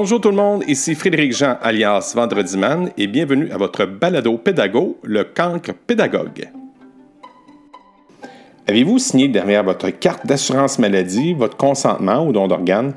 [0.00, 4.38] Bonjour tout le monde, ici Frédéric Jean alias Vendredi Man et bienvenue à votre balado
[4.38, 6.50] pédago, le cancre pédagogue.
[8.68, 12.94] Avez-vous signé derrière votre carte d'assurance maladie votre consentement ou don d'organes?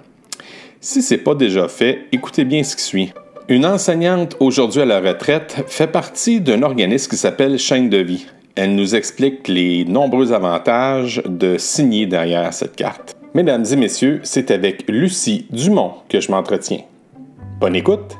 [0.80, 3.14] Si ce n'est pas déjà fait, écoutez bien ce qui suit.
[3.50, 8.28] Une enseignante aujourd'hui à la retraite fait partie d'un organisme qui s'appelle Chaîne de vie.
[8.54, 13.18] Elle nous explique les nombreux avantages de signer derrière cette carte.
[13.34, 16.82] Mesdames et messieurs, c'est avec Lucie Dumont que je m'entretiens.
[17.62, 18.18] Bonne écoute!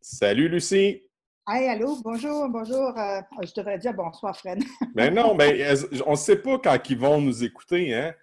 [0.00, 1.02] Salut Lucie!
[1.46, 2.96] Hey, allô, bonjour, bonjour.
[2.96, 4.64] Euh, je devrais dire bonsoir, Fred.
[4.94, 5.76] mais ben non, mais ben,
[6.06, 8.14] on ne sait pas quand ils vont nous écouter, hein?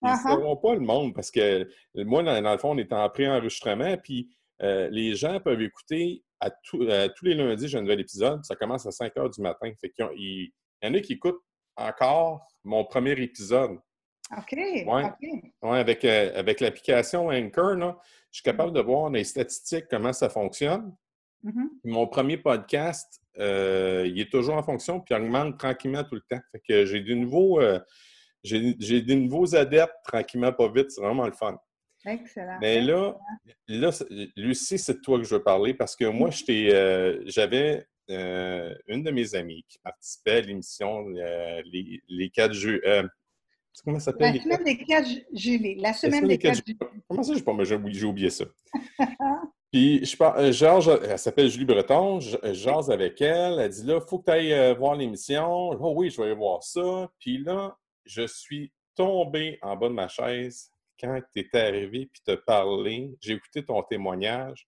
[0.00, 0.22] Ils ne uh-huh.
[0.22, 4.30] sauront pas le monde parce que moi, dans, le fond, on est en pré-enregistrement, puis
[4.62, 8.86] euh, les gens peuvent écouter à, tous les lundis, j'ai un nouvel épisode, ça commence
[8.86, 9.70] à 5 heures du matin.
[9.78, 10.50] Fait il
[10.82, 11.42] y en a qui écoutent
[11.76, 13.78] encore mon premier épisode.
[14.36, 14.52] OK.
[14.52, 15.78] Ouais.
[15.78, 17.76] avec, euh, avec l'application Anchor,
[18.30, 20.94] je suis capable de voir les statistiques, comment ça fonctionne.
[21.44, 21.68] Mm-hmm.
[21.84, 26.24] Mon premier podcast, euh, il est toujours en fonction, puis il augmente tranquillement tout le
[26.28, 26.42] temps.
[26.52, 27.80] Fait que j'ai des nouveaux, euh,
[28.42, 30.90] j'ai des nouveaux adeptes tranquillement, pas vite.
[30.90, 31.58] C'est vraiment le fun.
[32.04, 32.58] Excellent.
[32.60, 33.14] Mais là,
[33.66, 33.90] là
[34.36, 39.34] Lucie, c'est de toi que je veux parler parce que moi, j'avais une de mes
[39.34, 42.82] amies qui participait à l'émission les, les 4 jeux.
[43.84, 44.34] Comment ça s'appelle?
[44.34, 45.76] La semaine des 4 juillet.
[45.78, 46.78] La semaine des 4 juillet.
[47.08, 48.44] Comment ça, j'ai oublié ça?
[49.70, 53.84] Puis, je parle, euh, Georges, elle s'appelle Julie Breton, je euh, avec elle, elle dit
[53.84, 55.70] là, il faut que tu ailles euh, voir l'émission.
[55.70, 57.10] Oh oui, je vais aller voir ça.
[57.18, 62.22] Puis là, je suis tombé en bas de ma chaise quand tu étais arrivé puis
[62.24, 63.14] te parlé.
[63.20, 64.66] J'ai écouté ton témoignage.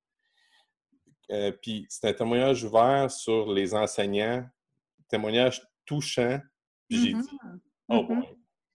[1.63, 4.47] puis c'est un témoignage ouvert sur les enseignants,
[5.09, 6.39] témoignage touchant.
[6.89, 7.23] Puis j'ai mm-hmm.
[7.23, 7.39] dit,
[7.89, 8.23] oh mm-hmm.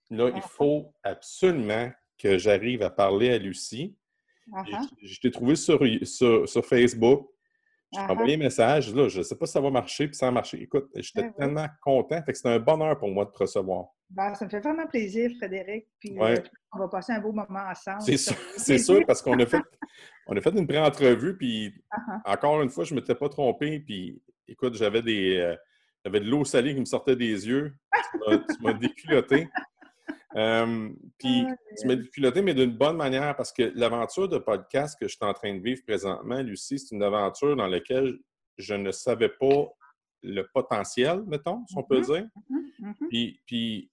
[0.09, 3.95] Là, il faut absolument que j'arrive à parler à Lucie.
[5.01, 7.29] Je t'ai trouvé sur, sur, Facebook.
[7.93, 8.93] Je t'ai envoyé un message.
[8.93, 10.61] Là, je ne sais pas si ça va marcher, puis ça a marché.
[10.61, 12.21] Écoute, j'étais ben tellement content.
[12.27, 13.87] c'est un bonheur pour moi de te recevoir.
[14.09, 15.87] Ben, ça me fait vraiment plaisir, Frédéric.
[15.99, 16.37] Puis euh,
[16.73, 18.01] on va passer un beau moment ensemble.
[18.57, 19.61] C'est sûr, parce qu'on a fait,
[20.27, 21.73] on a fait une pré-entrevue, puis
[22.25, 23.79] encore une fois, je ne m'étais pas trompé.
[23.79, 25.37] Puis écoute, j'avais des.
[25.37, 25.55] Euh,
[26.03, 27.75] j'avais de l'eau salée qui me sortait des yeux.
[28.27, 29.49] Tu m'as déculotté.
[30.35, 34.97] Euh, puis ah, tu m'as piloté, mais d'une bonne manière, parce que l'aventure de podcast
[34.99, 38.17] que je suis en train de vivre présentement, Lucie, c'est une aventure dans laquelle
[38.57, 39.67] je ne savais pas
[40.23, 42.27] le potentiel, mettons, si on peut mm-hmm, dire.
[42.49, 43.07] Mm-hmm, mm-hmm.
[43.09, 43.91] Puis, puis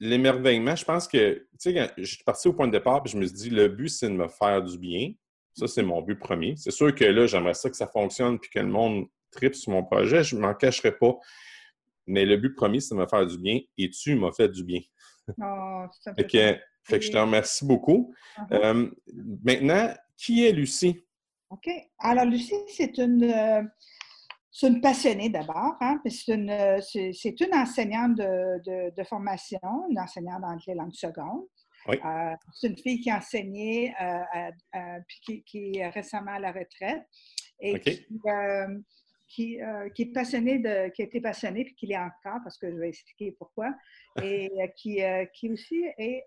[0.00, 3.18] l'émerveillement, je pense que, tu sais, je suis parti au point de départ, puis je
[3.18, 5.12] me suis dit, le but, c'est de me faire du bien.
[5.54, 6.54] Ça, c'est mon but premier.
[6.56, 9.72] C'est sûr que là, j'aimerais ça que ça fonctionne, puis que le monde tripe sur
[9.72, 10.22] mon projet.
[10.22, 11.16] Je ne m'en cacherai pas.
[12.06, 14.64] Mais le but premier, c'est de me faire du bien, et tu m'as fait du
[14.64, 14.80] bien.
[15.42, 18.14] Oh, fait, que, je te remercie beaucoup.
[18.38, 18.46] Uh-huh.
[18.52, 18.90] Euh,
[19.44, 21.04] maintenant, qui est Lucie?
[21.50, 21.68] OK.
[21.98, 23.62] Alors, Lucie, c'est une, euh,
[24.62, 25.74] une passionnée d'abord.
[25.80, 31.44] Hein, c'est une, une, enseignante de, de, formation, une enseignante d'anglais langue seconde.
[31.88, 31.96] Oui.
[32.04, 33.94] Euh, c'est une fille qui a enseigné,
[35.06, 37.06] puis qui, est récemment à la retraite.
[37.60, 38.06] Et qui,
[39.28, 42.58] qui, euh, qui, est passionné de, qui a été passionné puis qui l'est encore, parce
[42.58, 43.74] que je vais expliquer pourquoi,
[44.22, 46.26] et euh, qui, euh, qui aussi est,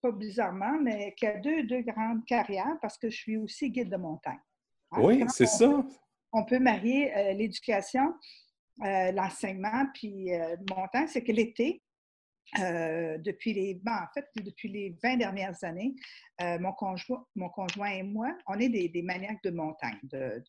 [0.00, 3.90] pas bizarrement, mais qui a deux, deux grandes carrières parce que je suis aussi guide
[3.90, 4.40] de montagne.
[4.92, 5.84] Hein, oui, c'est ça.
[6.32, 8.12] on peut marier l'éducation,
[8.78, 10.30] l'enseignement, puis
[10.76, 11.82] montagne, c'est que l'été,
[12.54, 15.94] depuis les, ben, en fait, depuis les 20 dernières années,
[16.38, 20.44] mon, conjoint, mon conjoint et moi, on est des, des maniaques de montagne, de,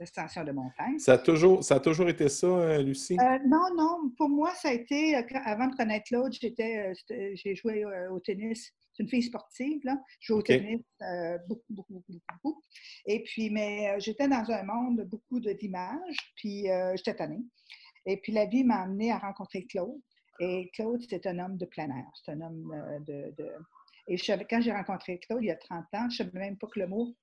[0.00, 0.98] de montagne.
[0.98, 3.18] Ça a toujours, ça a toujours été ça, euh, Lucie?
[3.20, 4.10] Euh, non, non.
[4.16, 6.92] Pour moi, ça a été, euh, avant de connaître l'autre, j'étais,
[7.34, 8.72] j'ai joué au tennis.
[8.92, 9.98] C'est une fille sportive, là.
[10.18, 10.80] Je joue au tennis
[11.48, 12.12] beaucoup, beaucoup, beaucoup,
[12.42, 12.62] beaucoup.
[13.06, 17.44] Et puis, mais j'étais dans un monde beaucoup d'images, puis j'étais tannée.
[18.06, 20.00] Et puis, la vie m'a amenée à rencontrer Claude.
[20.40, 22.10] Et Claude, c'est un homme de plein air.
[22.14, 23.34] C'est un homme de...
[23.36, 23.50] de...
[24.08, 24.16] Et
[24.48, 26.80] quand j'ai rencontré Claude il y a 30 ans, je ne savais même pas que
[26.80, 27.14] le mot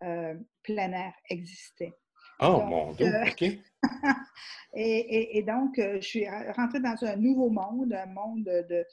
[0.00, 1.94] plein air existait.
[2.40, 3.42] Oh mon Dieu, euh, OK.
[4.74, 6.26] et, donc, euh, je suis
[6.56, 8.84] rentrée dans un nouveau monde, un monde de,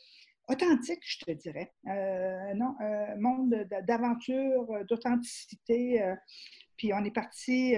[0.51, 1.71] authentique, je te dirais.
[1.87, 6.03] Euh, non, un monde d'aventure, d'authenticité.
[6.77, 7.75] puis on est parti,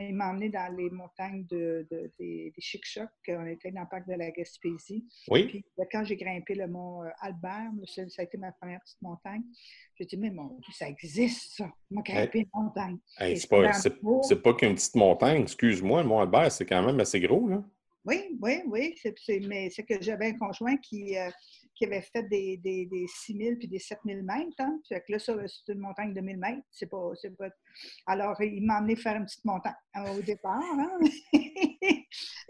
[0.00, 1.86] il m'a emmené dans les montagnes de,
[2.18, 5.06] des, des On était dans le parc de la Gaspésie.
[5.28, 5.46] Oui.
[5.46, 9.42] Puis quand j'ai grimpé le mont Albert, ça a été ma première petite montagne,
[9.98, 11.70] j'ai dit, mais mon Dieu, ça existe, ça.
[11.90, 12.98] Moi, grimper une montagne.
[13.18, 13.70] c'est pas,
[14.42, 16.02] pas qu'une petite montagne, excuse-moi.
[16.02, 17.64] Le Mont Albert, c'est quand même assez gros, là.
[18.04, 18.94] Oui, oui, oui.
[19.46, 21.28] mais c'est que j'avais un conjoint qui, euh,
[21.78, 24.56] qui avait fait des, des, des 6 000 puis des 7 000 mètres.
[24.58, 24.80] Hein.
[24.90, 26.62] Que là, c'est une montagne de 1000 mètres.
[26.70, 27.48] C'est pas, pas...
[28.06, 30.60] Alors, il m'a emmené faire une petite montagne hein, au départ.
[30.60, 30.98] Hein.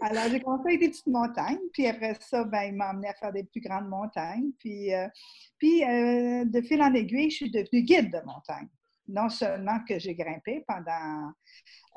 [0.01, 1.59] Alors, j'ai commencé avec des petites montagnes.
[1.71, 4.51] Puis après ça, ben, il m'a emmené à faire des plus grandes montagnes.
[4.57, 5.07] Puis, euh,
[5.59, 8.67] puis euh, de fil en aiguille, je suis devenue guide de montagne
[9.09, 11.31] non seulement que j'ai grimpé pendant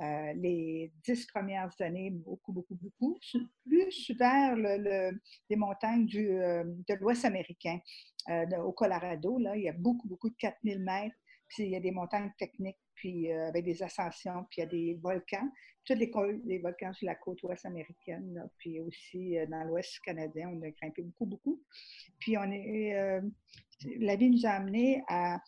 [0.00, 3.18] euh, les dix premières années, beaucoup, beaucoup, beaucoup,
[3.64, 5.12] plus vers le,
[5.48, 7.78] les montagnes du, euh, de l'Ouest américain,
[8.30, 9.38] euh, au Colorado.
[9.38, 11.16] Là, il y a beaucoup, beaucoup de 4000 mètres.
[11.48, 14.70] Puis il y a des montagnes techniques, puis avec des ascensions, puis il y a
[14.70, 15.50] des volcans.
[15.84, 16.10] Tous les,
[16.46, 21.02] les volcans sur la côte ouest américaine, puis aussi dans l'ouest canadien, on a grimpé
[21.02, 21.62] beaucoup, beaucoup.
[22.20, 23.20] Puis on est,
[23.98, 25.42] la vie nous a amené à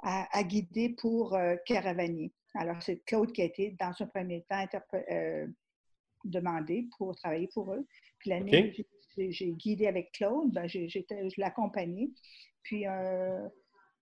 [0.00, 1.56] à, guider pour euh.
[2.54, 4.64] Alors, c'est Claude qui a été, dans un premier temps,
[5.12, 5.46] euh,
[6.24, 7.86] demandé pour travailler pour eux.
[8.18, 8.74] Puis l'année
[9.30, 12.12] j'ai guidé avec Claude, ben, je l'ai accompagné.
[12.62, 13.48] Puis, euh,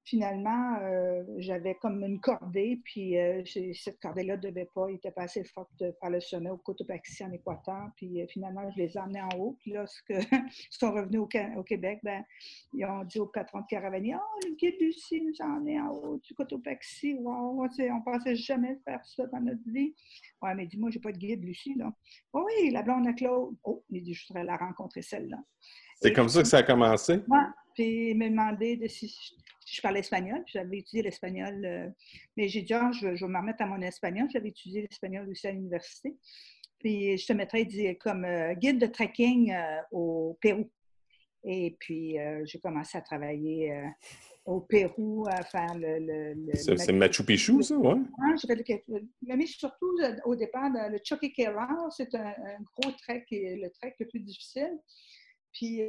[0.06, 3.42] finalement, euh, j'avais comme une cordée, puis euh,
[3.74, 7.24] cette cordée-là ne devait pas, il n'était pas assez forte faire le sommet au Cotopaxi
[7.24, 7.90] en Équateur.
[7.96, 9.56] Puis euh, finalement, je les ai emmenés en haut.
[9.58, 10.20] Puis lorsqu'ils
[10.70, 12.22] sont revenus au, Québec, ben,
[12.72, 15.88] ils ont dit au patron de Caravani Oh, le guide Lucie nous a emmenés en
[15.88, 17.14] haut du Cotopaxi.
[17.14, 19.92] Wow, on ne pensait jamais faire ça dans notre vie.
[20.40, 21.92] Ouais, mais dis-moi, j'ai pas de guide Lucie, là.
[22.32, 23.56] Oh, oui, la blonde à Claude.
[23.64, 25.38] Oh, il dit Je voudrais la rencontrer, celle-là.
[26.00, 27.20] C'est comme ça que ça a commencé?
[27.26, 27.38] Oui,
[27.76, 29.14] puis il m'a demandé de, si
[29.66, 31.88] je parlais espagnol, j'avais étudié l'espagnol, euh,
[32.36, 35.28] mais j'ai dit, ah, je, je, vais me remettre à mon espagnol, j'avais étudié l'espagnol
[35.28, 36.16] aussi à l'université.
[36.78, 37.66] Puis je te mettrais
[38.00, 40.70] comme euh, guide de trekking euh, au Pérou.
[41.48, 43.72] Et puis j'ai commencé à travailler
[44.44, 46.34] au Pérou, à faire le.
[46.54, 48.00] c'est Machu Picchu, ça, oui?
[49.22, 52.34] mais surtout au départ, le Choquequirao, c'est un,
[52.74, 54.76] gros trek, le trek le plus difficile.
[55.52, 55.88] Puis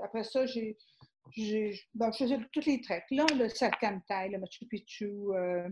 [0.00, 0.76] après ça, j'ai
[1.94, 5.68] ben, je faisais tous les treks, là, le Salcantay, le Machu Picchu, euh,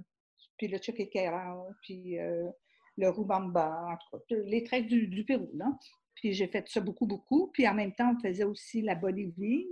[0.56, 2.48] puis le Choquequirao, puis euh,
[2.96, 5.66] le Rubamba, entre autres, les treks du, Pérou, là.
[6.14, 7.50] Puis j'ai fait ça beaucoup, beaucoup.
[7.52, 9.68] Puis en même temps, on faisait aussi la Bolivie,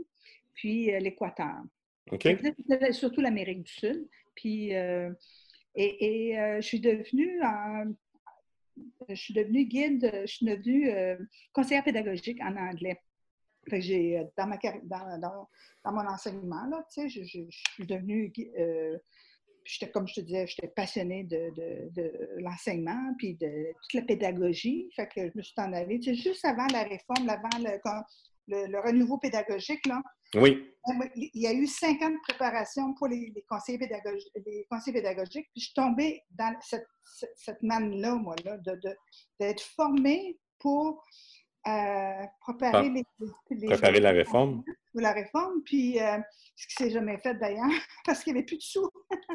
[0.55, 1.63] puis euh, l'Équateur.
[2.93, 4.09] Surtout l'Amérique du Sud.
[4.35, 5.15] Puis, et,
[5.77, 7.41] et je suis devenue
[9.09, 10.91] je suis devenue guide, je suis devenue
[11.53, 12.99] conseillère pédagogique en anglais.
[13.73, 15.49] J'ai, dans, ma, dans, dans,
[15.85, 16.65] dans mon enseignement.
[16.67, 18.99] Là, sais, je, je, suis devenue, euh,
[19.93, 24.89] comme je te disais, j'étais passionnée de, de, de l'enseignement, puis de toute la pédagogie.
[24.97, 29.19] Fait que je me suis en allée, juste avant la réforme, avant le, le, renouveau
[29.19, 30.03] pédagogique, là.
[30.35, 30.67] Oui.
[31.17, 35.49] Il y a eu cinq ans de préparation pour les, conseillers, pédagogiques, les conseillers pédagogiques,
[35.53, 36.87] puis je suis tombée dans cette,
[37.37, 38.57] cette, manne-là, moi, là,
[39.39, 41.05] d'être formée pour
[41.67, 43.05] euh, préparer, les,
[43.67, 44.65] préparer la réforme.
[44.95, 46.17] La réforme, puis euh,
[46.57, 47.67] ce qui s'est jamais fait d'ailleurs,
[48.07, 48.89] parce qu'il n'y avait plus de sous.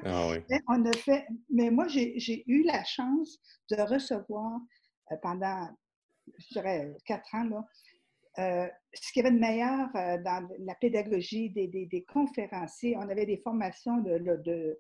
[0.04, 0.30] Ah
[0.68, 3.40] On a fait, mais moi, j'ai eu la chance
[3.70, 4.60] de recevoir
[5.12, 5.70] euh, pendant,
[6.40, 11.68] je dirais, quatre ans, là, ce qu'il y avait de meilleur dans la pédagogie des,
[11.68, 12.98] des, des, conférenciers.
[12.98, 14.80] On avait des formations de, de,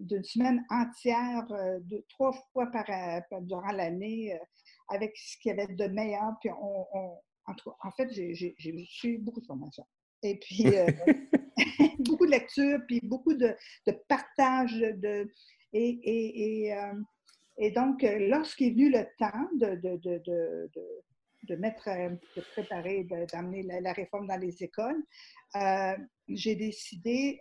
[0.00, 2.84] d'une semaine entière, de, trois fois par,
[3.42, 4.38] durant l'année
[4.88, 6.32] avec ce qu'il y avait de meilleur.
[6.40, 8.54] Puis on, en, fait, j'ai
[9.04, 9.86] eu beaucoup de formations.
[10.22, 10.86] Et puis, euh,
[12.00, 13.54] beaucoup de lectures, puis beaucoup de,
[13.86, 14.78] de partage.
[14.78, 15.30] De,
[15.72, 16.94] et, et, et, euh,
[17.58, 20.70] et donc, lorsqu'il est venu le temps de, de,
[21.44, 21.88] de mettre,
[22.36, 25.02] de préparer, d'amener la, réforme dans les écoles,
[25.56, 25.96] euh,
[26.28, 27.40] j'ai décidé,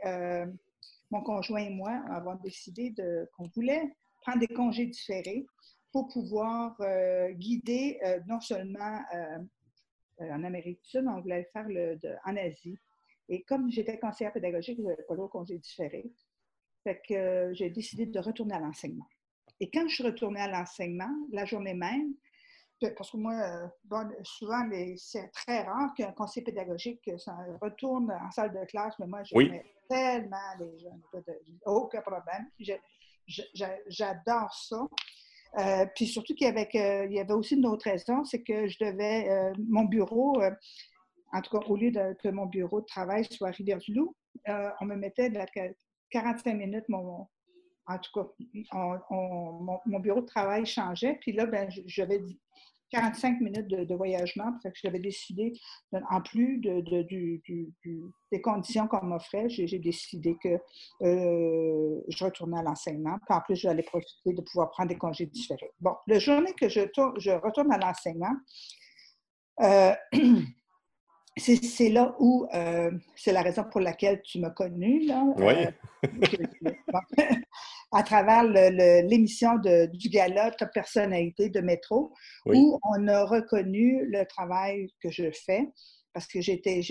[1.09, 2.93] mon conjoint et moi avons décidé
[3.35, 5.45] qu'on voulait prendre des congés différés
[5.93, 9.38] pour pouvoir euh, guider euh, non seulement euh,
[10.19, 12.77] en Amérique du Sud, mais on voulait le faire le, en Asie.
[13.29, 16.12] Et comme j'étais conseillère pédagogique, je n'avais pas le congé différé.
[16.83, 19.07] Fait que j'ai décidé de retourner à l'enseignement.
[19.59, 22.15] Et quand je suis retournée à l'enseignement, la journée même,
[22.97, 23.71] parce que moi,
[24.23, 27.09] souvent, c'est très rare qu'un conseiller pédagogique
[27.62, 31.01] retourne en salle de classe, mais moi, j'aimais tellement les jeunes.
[31.65, 32.50] Aucun problème.
[33.88, 34.85] J'adore ça.
[35.57, 38.77] Euh, puis surtout qu'il y, avait, y avait aussi une autre raison, c'est que je
[38.79, 40.51] devais, euh, mon bureau, euh,
[41.31, 44.15] en tout cas au lieu de, que mon bureau de travail soit à Rivière-du-Loup,
[44.48, 45.39] on me mettait de
[46.10, 47.27] 45 minutes, mon,
[47.86, 48.27] en tout cas,
[49.12, 51.17] mon, bureau de travail changeait.
[51.22, 52.22] Puis là, ben, j'avais
[52.93, 54.51] 45 minutes de, voyagement.
[54.63, 55.53] que j'avais décidé,
[56.12, 56.83] en plus de,
[58.31, 60.59] des conditions qu'on m'offrait, j'ai décidé que
[61.01, 63.17] euh, je retournais à l'enseignement.
[63.25, 65.71] Puis en plus, j'allais profiter de pouvoir prendre des congés différés.
[65.81, 66.81] Bon, la journée que je,
[67.17, 68.35] je retourne à l'enseignement,
[69.62, 69.93] euh,
[71.38, 75.23] c'est là où, euh, c'est la raison pour laquelle tu m'as connue, là.
[75.38, 75.53] Oui.
[77.93, 82.13] à travers l'émission du gala Top Personnalité de Métro,
[82.45, 85.69] où on a reconnu le travail que je fais,
[86.13, 86.81] parce que j'étais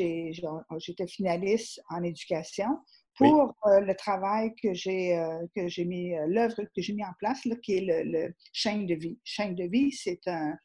[1.07, 2.79] finaliste en éducation
[3.17, 7.13] pour euh, le travail que j'ai euh, que j'ai mis, l'œuvre que j'ai mis en
[7.19, 9.19] place, là, qui est le, le chaîne de vie.
[9.23, 10.57] Chaîne de vie, c'est un,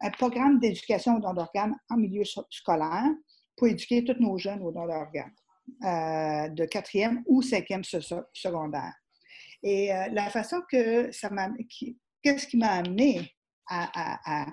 [0.00, 3.10] un programme d'éducation au don d'organes en milieu scolaire
[3.56, 5.34] pour éduquer tous nos jeunes au don d'organes
[5.84, 8.94] euh, de quatrième ou cinquième secondaire.
[9.62, 11.48] Et euh, la façon que ça m'a...
[12.22, 13.32] Qu'est-ce qui m'a amené
[13.68, 14.46] à,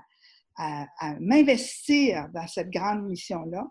[1.20, 3.66] m'investir dans cette grande mission-là,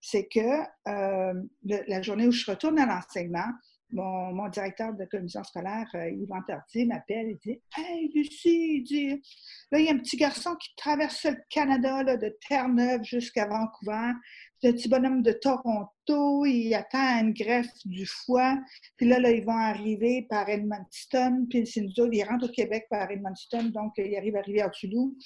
[0.00, 3.52] c'est que euh, la journée où je retourne à l'enseignement,
[3.92, 6.40] mon, directeur de commission scolaire, euh, Yvan
[6.86, 9.22] m'appelle et dit Hey, Lucie, il dit,
[9.70, 13.46] là, il y a un petit garçon qui traverse le Canada là, de Terre-Neuve jusqu'à
[13.46, 14.12] Vancouver.
[14.66, 18.58] Un petit bonhomme de Toronto, il attend une greffe du foie.
[18.96, 21.46] Puis là, là, ils vont arriver par Edmonton.
[21.48, 25.16] Puis c'est nous autres, ils rentrent au Québec par Edmonton, donc ils arrivent à Rivière-du-Loup.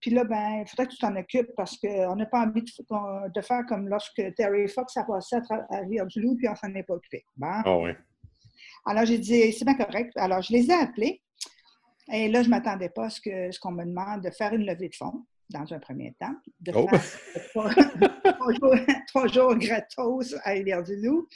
[0.00, 3.40] Puis là, ben, il faudrait que tu t'en occupes parce qu'on n'a pas envie de,
[3.42, 7.24] faire comme lorsque Terry Fox a passé à, Rivière-du-Loup, puis on s'en est pas occupé.
[7.36, 7.84] Bon.
[7.84, 7.90] Oui.
[8.86, 10.12] Alors, j'ai dit, c'est bien correct.
[10.16, 11.20] Alors, je les ai appelés.
[12.10, 14.54] Et là, je ne m'attendais pas à ce qu'on ce qu'on me demande de faire
[14.54, 16.88] une levée de fonds dans un premier temps, de oh.
[19.08, 21.28] trois, jours, gratos à Rivière-du-Loup,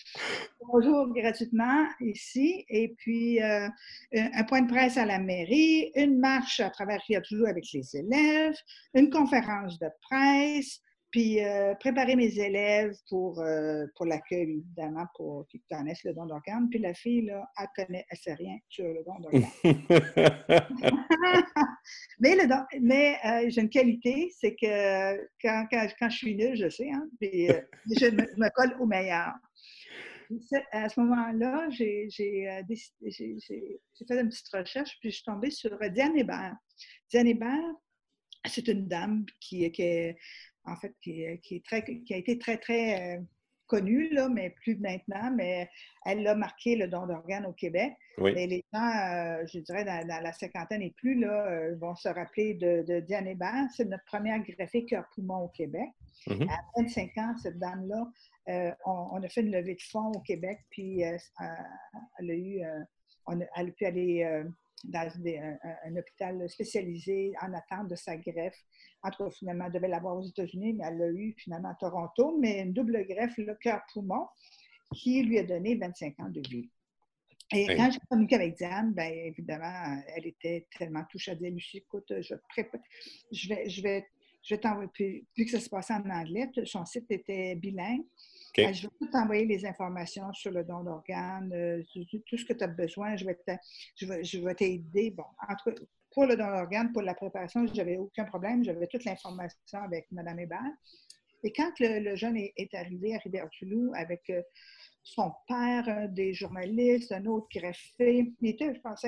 [0.60, 3.68] trois jours gratuitement ici, et puis euh,
[4.12, 8.56] un point de presse à la mairie, une marche à travers Rivière-du-Loup avec les élèves,
[8.94, 15.44] une conférence de presse, puis euh, préparer mes élèves pour, euh, pour l'accueil, évidemment, pour
[15.48, 16.68] qu'ils connaissent le don d'organes.
[16.70, 19.50] Puis la fille, là, elle connaît, elle sait rien sur le don d'organes.
[22.20, 22.46] mais le
[22.80, 27.08] mais euh, j'ai une qualité, c'est que quand, quand, je suis nulle, je sais, hein,
[27.20, 29.32] puis je me, colle au meilleur.
[30.70, 32.64] À ce moment-là, j'ai fait
[34.10, 36.54] une petite recherche, puis je suis tombée sur Diane Hébert.
[37.10, 37.74] Diane Hébert,
[38.46, 40.16] c'est une dame qui, qui est
[40.64, 43.20] en fait, qui, est très, qui a été très, très euh,
[43.66, 45.68] connue, là, mais plus maintenant, mais
[46.04, 47.92] elle a marqué le don d'organes au Québec.
[48.18, 52.08] Et les gens, euh, je dirais, dans, la cinquantaine et plus, là, euh, vont se
[52.08, 53.66] rappeler de, Diane Hébert.
[53.74, 55.88] C'est notre première greffée cœur-poumon au Québec.
[56.26, 56.50] Mm-hmm.
[56.50, 58.06] À 25 ans, cette dame-là,
[58.84, 61.20] on, a fait une levée de fonds au Québec, puis elle
[62.18, 62.62] a eu,
[63.26, 64.44] on elle a pu aller
[64.84, 65.08] dans
[65.84, 68.58] un, hôpital spécialisé en attente de sa greffe.
[69.02, 71.74] En tout cas, finalement, elle devait l'avoir aux États-Unis, mais elle l'a eu finalement à
[71.74, 74.26] Toronto, mais une double greffe, le cœur-poumon,
[74.94, 76.70] qui lui a donné 25 ans de vie.
[77.52, 81.32] Et quand j'ai communiqué avec Diane, bien évidemment, elle était tellement touchée.
[81.32, 82.34] à dire Lucie, écoute, je,
[83.32, 84.06] je vais, je vais,
[84.42, 88.04] je vais t'envoyer, vu que ça se passait en anglais, son site était bilingue.
[88.56, 91.82] Ben, je vais tout t'envoyer les informations sur le don d'organes, euh,
[92.26, 93.16] tout ce que tu as besoin.
[93.16, 95.10] Je vais t'aider.
[95.10, 95.74] Bon, entre,
[96.12, 98.64] pour le don d'organes, pour la préparation, je n'avais aucun problème.
[98.64, 100.72] J'avais toute l'information avec Mme Hébert.
[101.42, 104.42] Et quand le, jeune est, arrivé à Rivière-du-Loup avec euh,
[105.02, 109.06] son père, des journalistes, un autre greffé, il était, je pense,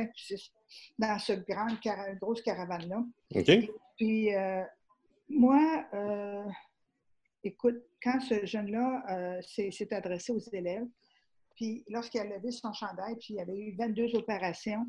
[0.99, 1.79] dans cette grande
[2.21, 3.05] grosse caravane-là.
[3.97, 4.63] puis, euh,
[5.29, 5.85] moi,
[7.45, 10.87] écoute, quand ce jeune-là euh, s'est adressé aux élèves,
[11.57, 14.87] puis lorsqu'il a levé son chandail, puis il y avait eu 22 opérations,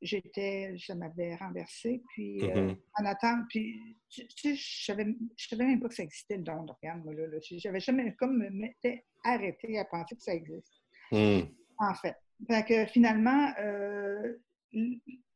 [0.00, 2.78] j'étais, je m'avais renversé, puis euh, mm-hmm.
[3.00, 6.64] en attendant, puis tu, sais, je ne savais même pas que ça existait le don
[6.64, 7.26] d'organes, moi, là.
[7.42, 10.80] J'avais jamais, comme me m'étais arrêté à penser que ça existe.
[11.12, 11.40] Mm.
[11.78, 12.16] En fait.
[12.46, 14.38] Fait que finalement, euh,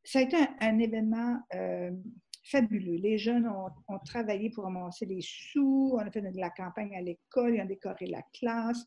[0.04, 1.38] ça a été un, événement
[2.45, 2.97] fabuleux.
[2.97, 7.01] Les jeunes ont, travaillé pour ramasser des sous, on a fait de la campagne à
[7.01, 8.85] l'école, ils ont décoré la classe,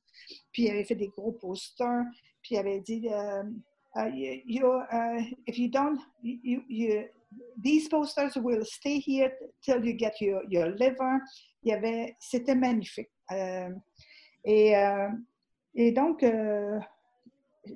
[0.51, 2.03] puis ils avaient fait des gros posters,
[2.41, 4.09] puis ils avaient dit uh,
[4.45, 5.99] you, uh, if you don't,
[7.61, 11.19] these posters will stay here till you get your, liver.
[11.63, 13.09] Il y avait, c'était magnifique.
[13.31, 13.69] Euh,
[14.45, 15.09] et, euh,
[15.75, 16.23] et donc,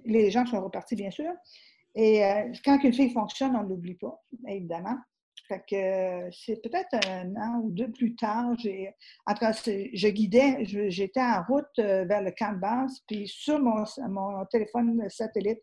[0.06, 1.34] les gens sont repartis, bien sûr.
[1.96, 2.22] Et
[2.64, 4.98] quand une fille fonctionne, on ne l'oublie pas, évidemment.
[5.51, 8.89] Fait que c'est peut-être un an ou deux plus tard, j'ai,
[9.25, 13.27] en tout cas, je guidais, j'étais en route euh, vers le camp de base, puis
[13.27, 13.84] sur mon,
[14.50, 15.60] téléphone satellite,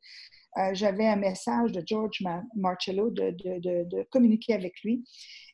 [0.59, 2.23] euh, j'avais un message de George
[2.55, 5.03] Marcello de, communiquer avec lui.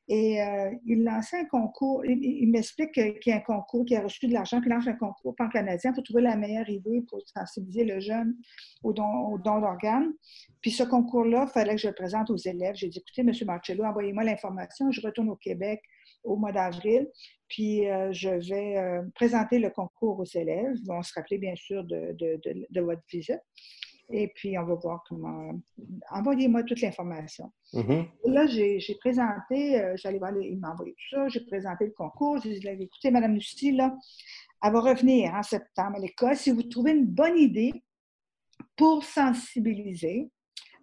[0.06, 2.04] Et euh, il lançait un concours.
[2.04, 4.94] Il, m'explique qu'il y a un concours, qu'il a reçu de l'argent, qu'il lance un
[4.94, 8.36] concours pan-canadien pour trouver la meilleure idée pour sensibiliser le jeune
[8.82, 10.12] au don, d'organes.
[10.60, 12.74] Puis ce concours-là, il fallait que je le présente aux élèves.
[12.74, 13.32] J'ai dit, écoutez, M.
[13.46, 14.90] Marcello, envoyez-moi l'information.
[14.90, 15.80] Je retourne au Québec
[16.22, 17.08] au mois d'avril.
[17.48, 20.74] Puis euh, je vais euh, présenter le concours aux élèves.
[20.76, 23.40] Ils vont se rappeler, bien sûr, de, de votre visite.
[24.10, 25.52] Et puis, on va voir comment.
[26.10, 27.50] Envoyez-moi toute l'information.
[27.72, 28.06] Mm-hmm.
[28.26, 32.38] Là, j'ai présenté, euh, j'allais voir, il m'a envoyé tout ça, j'ai présenté le concours.
[32.42, 33.96] J'ai dit, écoutez, Mme Lucie, là,
[34.62, 36.36] elle va revenir en septembre à l'école.
[36.36, 37.72] Si vous trouvez une bonne idée
[38.76, 40.30] pour sensibiliser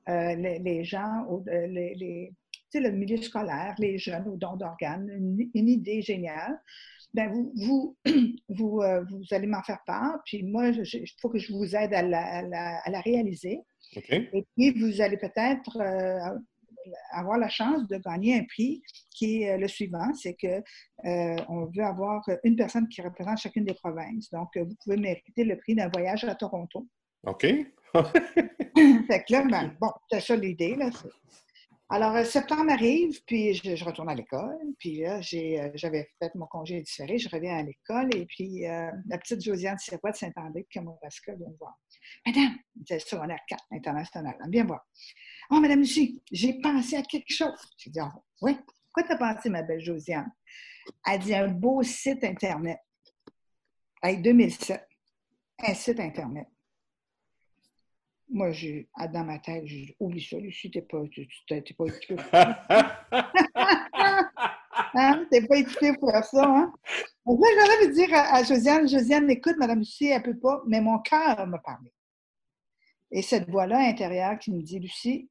[0.09, 2.33] euh, les, gens, euh, les,
[2.73, 5.09] le milieu scolaire, les jeunes aux dons d'organes,
[5.53, 6.59] une, idée géniale,
[7.13, 7.97] ben vous, vous,
[8.49, 10.19] vous, euh, vous allez m'en faire part.
[10.25, 13.59] Puis moi, il faut que je vous aide à la, réaliser.
[13.95, 16.37] Et puis, vous allez peut-être euh,
[17.11, 20.61] avoir la chance de gagner un prix qui est euh, le suivant, c'est que
[21.03, 24.29] on veut avoir une personne qui représente chacune des provinces.
[24.31, 26.87] Donc, vous pouvez mériter le prix d'un voyage à Toronto.
[27.23, 27.45] OK.
[27.93, 30.75] fait que là, ben, bon, c'est ça l'idée.
[30.75, 30.89] Là,
[31.93, 34.57] alors, euh, septembre arrive, puis je, retourne à l'école.
[34.79, 38.15] Puis là, euh, j'avais fait mon congé différé, je reviens à l'école.
[38.15, 41.77] Et puis, euh, la petite Josiane Sirois de Saint-André de Kamouraska vient me voir.
[42.25, 42.55] Madame,
[42.87, 44.87] c'est secondaire 4 international, viens voir.
[45.49, 47.59] Oh, Madame Lucie, j'ai pensé à quelque chose.
[47.75, 48.57] J'ai dit, oh, oui,
[48.93, 50.31] quoi t'as pensé, ma belle Josiane?
[51.05, 52.79] Elle dit un beau site Internet.
[54.01, 54.81] Avec 2007,
[55.67, 56.47] un site Internet.
[58.33, 61.03] Moi, j'ai, dans ma tête, j'ai oublie ça, Lucie, t'es pas,
[61.47, 62.65] t'es pas équipé pour ça.
[64.93, 65.25] hein?
[65.29, 66.73] T'es pas équipé pour ça, hein?
[67.25, 71.45] Donc là, dire à, Josiane, Josiane, écoute, Madame Lucie, elle peut pas, mais mon cœur
[71.45, 71.91] m'a parlé.
[73.11, 75.29] Et cette voix-là intérieure qui me dit, Lucie,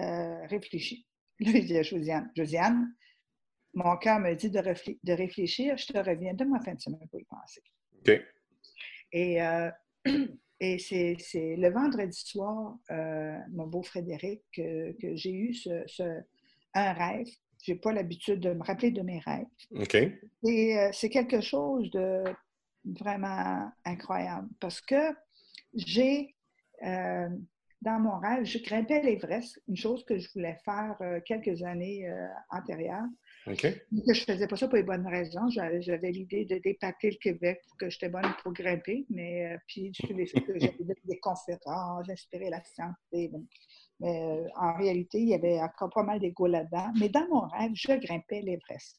[0.00, 1.06] euh, réfléchis.
[1.40, 2.94] Là, je dis à Josiane, Josiane,
[3.74, 7.20] mon cœur me dit de, de, réfléchir, je te reviens ma fin de semaine pour
[7.20, 7.62] y penser.
[7.98, 8.22] OK.
[9.12, 9.70] Et euh,
[10.60, 11.16] Et c'est
[11.56, 16.22] le vendredi soir, euh, mon beau Frédéric, que, j'ai eu ce,
[16.74, 17.26] un rêve.
[17.64, 19.46] Je n'ai pas l'habitude de me rappeler de mes rêves.
[19.72, 19.94] OK.
[19.94, 22.24] Et euh, c'est quelque chose de
[22.84, 25.14] vraiment incroyable parce que
[25.74, 26.34] j'ai,
[26.82, 27.28] euh,
[27.80, 32.06] dans mon rêve, je grimpais l'Everest, une chose que je voulais faire quelques années
[32.50, 33.08] antérieures.
[33.46, 33.82] Okay.
[34.06, 35.48] Que je ne faisais pas ça pour les bonnes raisons.
[35.48, 39.06] J'avais l'idée de dépater le Québec pour que j'étais bonne pour grimper.
[39.08, 43.30] Mais euh, puis, je j'avais des conférences, inspirer la santé.
[44.00, 46.92] Mais euh, en réalité, il y avait encore pas mal d'ego là-dedans.
[46.98, 48.96] Mais dans mon rêve, je grimpais l'Everest.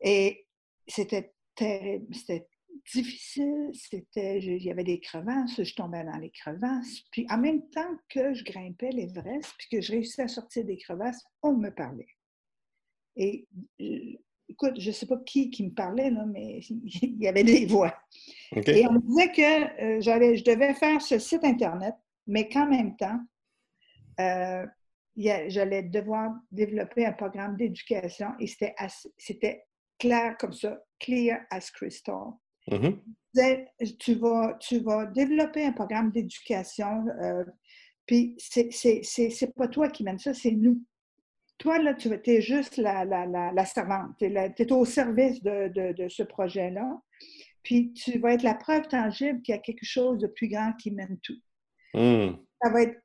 [0.00, 0.46] Et
[0.88, 2.14] c'était terrible.
[2.14, 2.48] C'était
[2.92, 3.70] difficile.
[3.74, 5.62] C'était, il y avait des crevasses.
[5.62, 7.02] Je tombais dans les crevasses.
[7.10, 10.78] Puis en même temps que je grimpais l'Everest, puis que je réussissais à sortir des
[10.78, 12.08] crevasses, on me parlait.
[13.16, 13.46] Et
[13.80, 14.14] euh,
[14.48, 17.66] écoute, je ne sais pas qui qui me parlait, là, mais il y avait des
[17.66, 17.94] voix.
[18.54, 21.94] Et on me disait que euh, je devais faire ce site Internet,
[22.26, 23.20] mais qu'en même temps,
[24.20, 24.66] euh,
[25.16, 29.64] j'allais devoir développer un programme d'éducation et c'était
[29.98, 32.32] clair comme ça, clear as crystal.
[32.68, 33.96] Mm-hmm.
[33.98, 37.04] tu, vas, tu vas développer un programme d'éducation,
[38.06, 40.80] puis c'est pas toi qui mène ça, c'est nous
[41.62, 44.16] toi, là, tu es juste la, la, la, servante.
[44.18, 47.00] Tu es, au service de, de, ce projet-là.
[47.62, 50.72] Puis tu vas être la preuve tangible qu'il y a quelque chose de plus grand
[50.72, 51.38] qui mène tout.
[51.94, 52.32] Hmm.
[52.60, 53.00] Ça va être,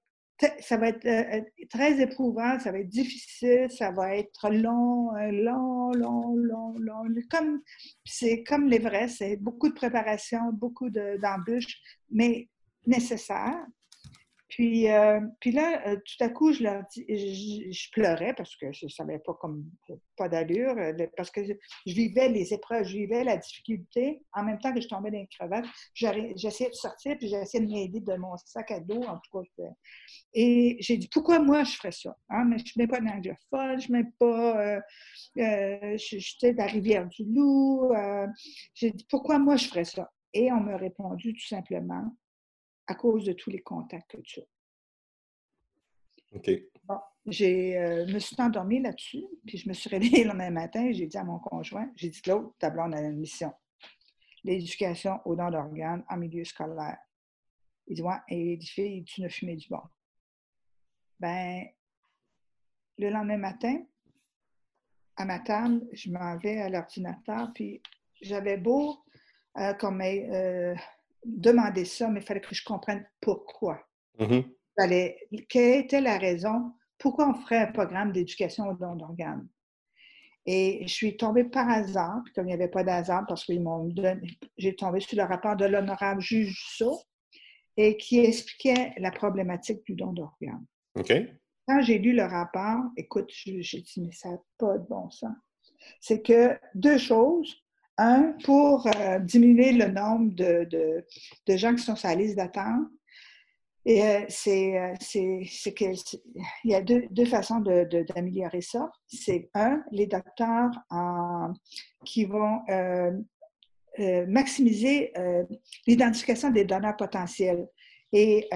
[0.59, 5.15] ça va être euh, euh, très éprouvant, ça va être difficile, ça va être long,
[5.15, 7.03] euh, long, long, long, long.
[7.29, 7.61] Comme,
[8.05, 12.49] c'est comme l'Everest, c'est beaucoup de préparation, beaucoup d'embûches, mais
[12.87, 13.63] nécessaires.
[14.57, 18.71] Puis, euh, puis là, euh, tout à coup, je leur dis, je, pleurais parce que
[18.71, 19.63] je ne savais pas comme
[20.15, 21.53] pas d'allure, euh, parce que je,
[21.85, 25.27] vivais les épreuves, je vivais la difficulté en même temps que je tombais dans les
[25.27, 25.67] crevasses.
[25.93, 29.63] J'essayais de sortir, puis j'essayais de m'aider de mon sac à dos, en tout cas.
[30.33, 32.17] Et j'ai dit, pourquoi moi je ferais ça?
[32.27, 32.45] Hein?
[32.45, 34.79] Mais je ne mets pas d'anglophone, je ne mets pas.
[35.37, 37.91] Euh, J'étais de la Rivière-du-Loup.
[38.73, 40.09] j'ai dit, pourquoi moi je ferais ça?
[40.33, 42.11] Et on m'a répondu tout simplement,
[42.87, 44.47] à cause de tous les contacts que tu as.
[46.33, 46.49] OK.
[46.83, 50.91] Bon, j'ai, euh, me suis endormie là-dessus, puis je me suis réveillée le même matin
[50.91, 53.53] j'ai dit à mon conjoint, j'ai dit, Claude, ta blonde a une mission.
[54.43, 56.97] L'éducation aux dons d'organes en milieu scolaire.
[57.87, 59.81] Il dit, ouais, et il dit, fille, tu ne fumais du bon.
[61.19, 61.65] Ben,
[62.97, 63.83] le lendemain matin,
[65.15, 67.81] à ma table, je m'en vais à l'ordinateur, puis
[68.21, 69.03] j'avais beau
[69.57, 70.75] euh, comme euh,
[71.25, 73.79] demander ça, mais il fallait que je comprenne pourquoi.
[74.19, 75.45] Mm-hmm.
[75.47, 76.73] quelle était la raison?
[76.97, 79.47] Pourquoi on ferait un programme d'éducation aux dons d'organes?
[80.45, 83.61] Et je suis tombée par hasard, puis comme il n'y avait pas d'hasard, parce qu'ils
[83.61, 84.21] m'ont donné,
[84.57, 87.01] j'ai tombé sur le rapport de l'honorable juge Saut,
[87.75, 90.65] et qui expliquait la problématique du don d'organes.
[90.95, 91.13] OK.
[91.67, 95.35] Quand j'ai lu le rapport, écoute, j'ai dit, mais ça n'a pas de bon sens.
[95.99, 97.61] C'est que deux choses.
[97.99, 100.67] Un, pour euh, diminuer le nombre de,
[101.47, 102.87] de, gens qui sont sur la liste d'attente,
[103.85, 104.93] et euh, c'est, euh,
[106.63, 108.91] y a deux, deux façons d'améliorer ça.
[109.07, 110.71] C'est un, les docteurs
[112.05, 112.59] qui vont
[114.27, 115.13] maximiser
[115.87, 117.65] l'identification des donneurs potentiels.
[118.11, 118.49] Et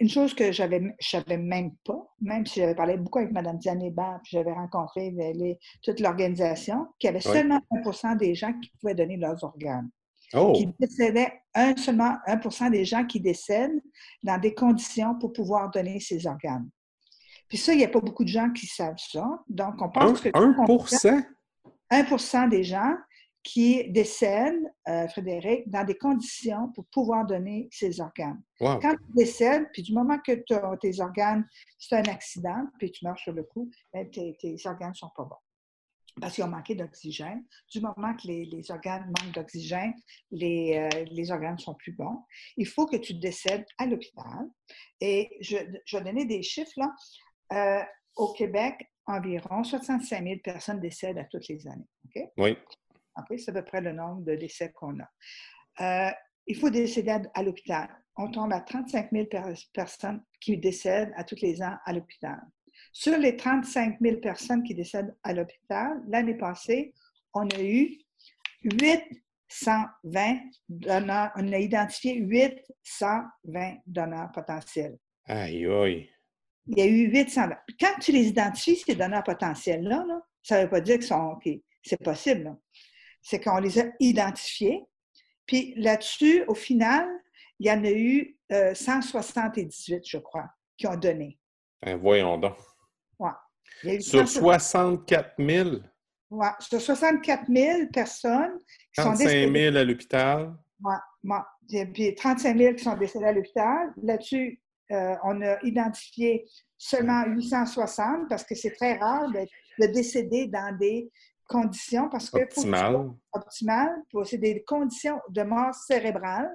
[0.00, 3.58] une chose que j'avais, je savais même pas, même si j'avais parlé beaucoup avec Mme
[3.58, 8.52] Diane Hébert, puis j'avais rencontré les, toute l'organisation, qu'il y avait seulement 1% des gens
[8.60, 9.90] qui pouvaient donner leurs organes.
[10.32, 10.52] Oh.
[10.54, 13.80] Qui décédaient, un, seulement 1% des gens qui décèdent
[14.22, 16.68] dans des conditions pour pouvoir donner ces organes.
[17.48, 19.26] Puis ça, il n'y a pas beaucoup de gens qui savent ça.
[19.48, 20.30] Donc, on pense que...
[20.32, 22.94] 1 1 des gens
[23.42, 28.42] qui décèdent, euh, Frédéric, dans des conditions pour pouvoir donner ses organes.
[28.58, 30.32] Quand tu décèdes, puis du moment que
[30.76, 31.48] tes organes,
[31.78, 35.24] c'est un accident, puis tu meurs sur le coup, ben, tes, organes ne sont pas
[35.24, 35.36] bons.
[36.20, 37.44] Parce qu'ils ont manqué d'oxygène.
[37.72, 39.94] Du moment que les, organes manquent d'oxygène,
[40.30, 42.18] les, euh, les, organes sont plus bons.
[42.58, 44.50] Il faut que tu décèdes à l'hôpital.
[45.00, 46.72] Et je, je, vais donner des chiffres.
[46.76, 46.94] Là.
[47.52, 47.84] Euh,
[48.16, 51.88] au Québec, environ 65 000 personnes décèdent à toutes les années.
[52.36, 52.58] Oui
[53.36, 55.10] c'est à peu près le nombre de décès qu'on a.
[55.80, 56.12] Euh,
[56.46, 57.88] il faut décéder à, l'hôpital.
[58.16, 59.26] On tombe à 35 000
[59.72, 62.40] personnes qui décèdent à tous les ans à l'hôpital.
[62.92, 66.92] Sur les 35 000 personnes qui décèdent à l'hôpital, l'année passée,
[67.34, 67.98] on a eu
[68.64, 74.98] 820 donneurs, on a identifié 820 donneurs potentiels.
[75.26, 76.10] Aïe, aïe.
[76.66, 77.56] Il y a eu 820.
[77.78, 80.04] Quand tu les identifies, ces donneurs potentiels-là,
[80.42, 81.04] ça ne veut pas dire que
[81.82, 82.56] c'est possible
[83.22, 84.84] c'est qu'on les a identifiés.
[85.46, 87.08] Puis là-dessus, au final,
[87.58, 91.38] il y en a eu 178, euh, je crois, qui ont donné.
[91.82, 92.56] Ben, voyons donc.
[93.18, 94.00] Ouais.
[94.00, 95.70] Sur 64 000?
[96.30, 98.58] Oui, sur 64 000 personnes
[98.94, 100.54] qui 35 sont 000 à l'hôpital?
[100.82, 101.86] Oui, ouais.
[101.86, 103.92] puis 35 000 qui sont décédés à l'hôpital.
[104.02, 104.60] Là-dessus,
[104.92, 106.46] euh, on a identifié
[106.78, 109.46] seulement 860 parce que c'est très rare de,
[109.80, 111.10] de décéder dans des
[111.50, 113.10] conditions parce que optimal.
[113.32, 113.88] optimal,
[114.24, 116.48] c'est des conditions de mort cérébrale.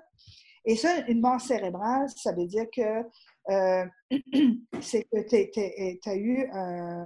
[0.63, 3.03] Et ça, une mort cérébrale, ça veut dire que
[3.51, 3.85] euh,
[4.81, 7.05] c'est que tu as eu un,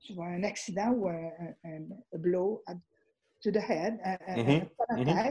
[0.00, 2.62] tu vois, un, accident ou un, blow
[3.40, 4.68] to the head, mm-hmm.
[4.90, 5.30] mm-hmm.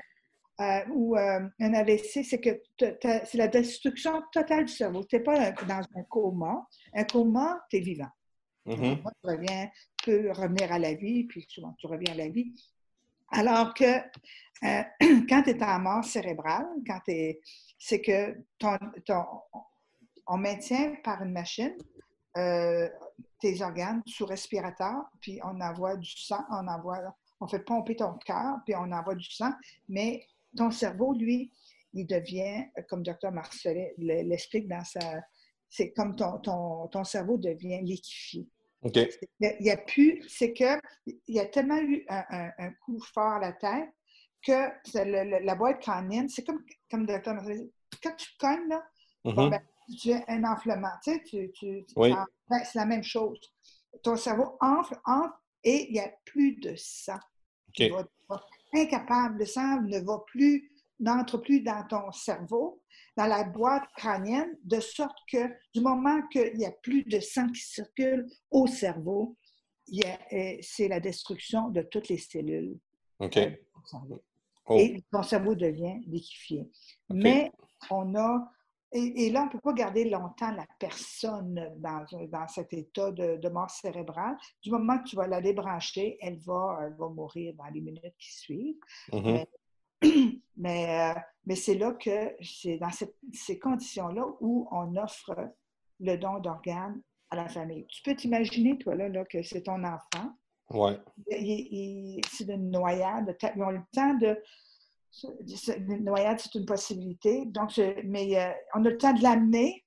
[0.61, 5.03] Euh, ou euh, un AVC, c'est que c'est la destruction totale du cerveau.
[5.03, 6.65] Tu n'es pas dans un coma.
[6.93, 8.07] Un coma, tu es vivant.
[8.67, 9.69] Tu reviens,
[10.03, 12.53] peux revenir à la vie, puis souvent tu reviens à la vie.
[13.29, 13.83] Alors que
[14.63, 14.83] euh,
[15.29, 16.99] quand tu es en mort cérébrale, quand
[17.77, 18.77] c'est que ton,
[20.27, 21.75] on maintient par une machine
[22.37, 22.89] euh,
[23.39, 28.13] tes organes sous respirateur, puis on envoie du sang, on envoie, on fait pomper ton
[28.25, 29.51] cœur, puis on envoie du sang,
[29.87, 30.25] mais
[30.57, 31.51] ton cerveau, lui,
[31.93, 33.31] il devient, comme Dr.
[33.31, 34.99] Marcelet l'explique dans sa...
[35.69, 38.47] C'est comme ton, ton, ton cerveau devient liquéfié.
[38.93, 43.39] Il y a, plus, c'est que il y a tellement eu un, coup fort à
[43.39, 43.89] la tête
[44.45, 47.35] que la boîte crânienne, c'est comme, comme le docteur
[48.03, 48.83] quand tu cognes, là,
[49.25, 49.49] mm-hmm.
[49.49, 49.61] ben,
[49.99, 53.39] tu as un enflement, tu sais, tu, tu, ben, c'est la même chose.
[54.03, 57.19] Ton cerveau enfle, enfle, et il n'y a plus de sang.
[57.73, 58.05] Tu vas,
[58.73, 62.81] incapable, le sang ne va plus, n'entre plus dans ton cerveau
[63.17, 67.47] dans la boîte crânienne, de sorte que du moment qu'il n'y a plus de sang
[67.49, 69.37] qui circule au cerveau,
[69.93, 72.77] euh, c'est la destruction de toutes les cellules.
[73.19, 73.37] OK.
[73.37, 73.51] Euh,
[74.67, 74.77] oh.
[74.77, 76.69] Et ton cerveau devient liquéfié.
[77.09, 77.51] Mais
[77.89, 78.51] on a
[78.97, 83.49] et, là, on ne peut pas garder longtemps la personne dans, dans cet état de,
[83.49, 84.37] mort cérébrale.
[84.63, 88.15] Du moment que tu vas la débrancher, elle va, elle va mourir dans les minutes
[88.17, 88.79] qui suivent.
[89.11, 89.45] Mm-hmm.
[90.57, 92.89] Mais, euh, mais c'est là que c'est dans
[93.33, 95.35] ces conditions-là où on offre
[95.99, 97.85] le don d'organes à la famille.
[97.87, 100.31] Tu peux t'imaginer, toi, là, là que c'est ton enfant.
[100.71, 100.93] Oui.
[101.29, 103.35] C'est une noyade.
[103.55, 104.41] Ils ont le temps de.
[105.77, 107.45] Une noyade, c'est une possibilité.
[107.45, 109.85] Donc, mais euh, on a le temps de l'amener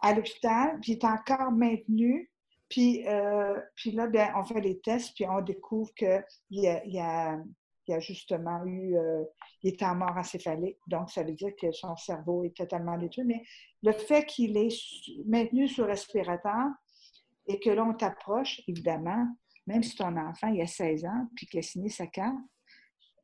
[0.00, 2.30] à l'hôpital, puis il est encore maintenu.
[2.68, 7.00] Puis, euh, puis là, ben, on fait les tests, puis on découvre qu'il y y
[7.00, 7.38] a
[7.86, 9.24] il a justement eu, euh,
[9.62, 13.24] il est en mort encéphalique, donc ça veut dire que son cerveau est totalement détruit.
[13.24, 13.42] Mais
[13.82, 14.74] le fait qu'il est
[15.26, 16.68] maintenu sous respirateur,
[17.46, 19.26] et que là, on t'approche, évidemment,
[19.66, 22.36] même si ton enfant il a 16 ans, puis qu'il a signé sa carte,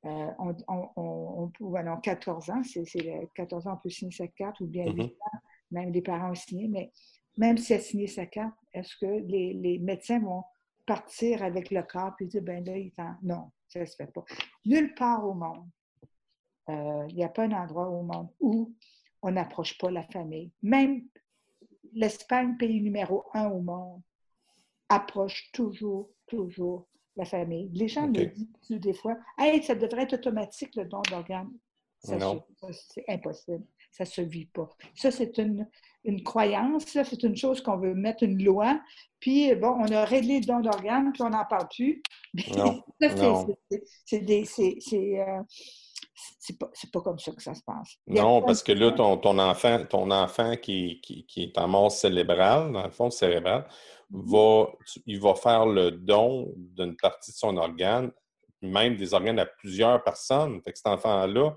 [0.04, 4.66] euh, on, on, on, 14 ans, c'est 14 ans, on peut signer sa carte, ou
[4.66, 5.04] bien 8 mm-hmm.
[5.04, 5.40] ans,
[5.72, 6.92] même les parents ont signé, mais
[7.36, 10.42] même s'il a signé sa carte, est-ce que les, les, médecins vont
[10.86, 12.92] partir avec le corps puis dire, ben là, il
[13.22, 14.24] Non, ça ne se fait pas.
[14.64, 15.68] Nulle part au monde,
[16.68, 18.74] euh, il n'y a pas un endroit au monde où
[19.22, 20.52] on n'approche pas la famille.
[20.62, 21.06] Même
[21.92, 24.02] l'Espagne, pays numéro un au monde,
[24.88, 27.70] approche toujours, toujours la famille.
[27.72, 31.52] Les gens me disent des fois, hey, ça devrait être automatique le don d'organes.
[31.98, 33.64] C'est impossible.
[33.90, 34.68] Ça ne se vit pas.
[34.94, 35.66] Ça, c'est une,
[36.04, 38.80] une croyance, c'est une chose qu'on veut mettre une loi.
[39.20, 42.02] Puis, bon, on a réglé le don d'organes, puis on n'en parle plus.
[42.56, 42.82] Non.
[43.00, 44.22] c'est
[45.18, 45.42] euh,
[46.38, 47.96] c'est pas, pas, comme ça que ça se passe.
[48.06, 51.90] Non, parce que là, ton, ton enfant, ton enfant qui, qui, qui, est en mort
[51.90, 53.66] cérébrale, dans le fond cérébral,
[54.12, 54.30] mm-hmm.
[54.30, 54.72] va,
[55.06, 58.12] il va faire le don d'une partie de son organe,
[58.62, 60.60] même des organes à plusieurs personnes.
[60.62, 61.56] Fait que cet enfant-là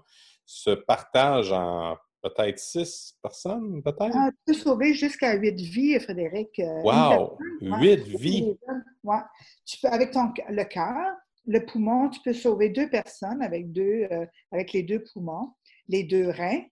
[0.49, 4.15] se partage en peut-être six personnes, peut-être?
[4.15, 6.57] Ah, tu peux sauver jusqu'à huit vies, Frédéric.
[6.57, 7.37] Euh, wow!
[7.61, 8.57] Huit vies!
[9.03, 9.19] Ouais.
[9.63, 14.07] Tu peux, avec ton, le cœur, le poumon, tu peux sauver deux personnes avec, deux,
[14.11, 15.53] euh, avec les deux poumons,
[15.87, 16.63] les deux reins,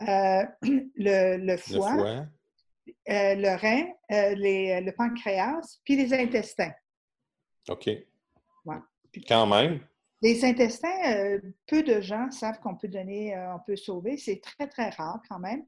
[0.00, 0.44] euh,
[0.96, 2.26] le, foie,
[3.06, 6.72] le, rein, le pancréas, puis les intestins.
[7.68, 7.90] OK.
[9.28, 9.78] Quand même.
[10.24, 14.16] Les intestins, euh, peu de gens savent qu'on peut donner, euh, on peut sauver.
[14.16, 15.66] C'est très, très rare quand même.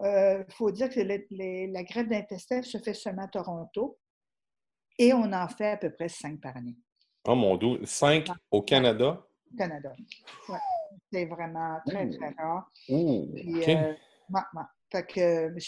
[0.00, 3.98] Il euh, faut dire que la greffe d'intestin se fait seulement à Toronto
[4.98, 6.76] et on en fait à peu près cinq par année.
[7.26, 9.26] Oh mon Dieu, cinq au Canada?
[9.50, 9.94] Au Canada.
[11.10, 12.70] C'est vraiment très, très rare.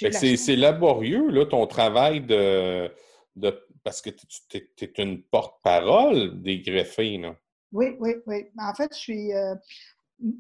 [0.03, 2.95] c'est laborieux, là, ton travail de,
[3.35, 7.17] de parce que tu es, une porte-parole des greffés.
[7.17, 7.35] Là.
[7.73, 8.47] Oui, oui, oui.
[8.59, 9.33] En fait, je suis.
[9.33, 9.55] Euh,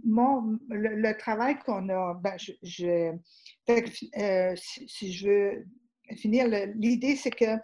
[0.04, 2.14] mon, le, travail qu'on a.
[2.14, 3.12] Ben, je,
[3.68, 5.66] euh, si, je veux
[6.16, 7.58] finir, l'idée, c'est que.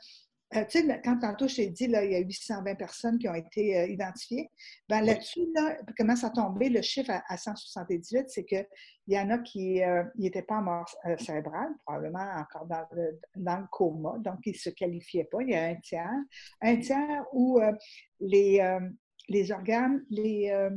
[0.54, 3.26] Euh, tu sais, quand tantôt je t'ai dit, là, il y a 820 personnes qui
[3.26, 4.50] ont été identifiées,
[4.86, 8.66] ben, là-dessus, là, commence à tomber le chiffre à, 178, c'est qu'il
[9.06, 9.80] y en a qui
[10.18, 14.58] n'étaient pas en mort cérébrale, probablement encore dans le, dans le coma, donc ils ne
[14.58, 15.38] se qualifiaient pas.
[15.40, 16.20] Il y a un tiers.
[16.60, 17.58] Un tiers où
[18.20, 18.60] les,
[19.28, 20.70] les organes, les, euh,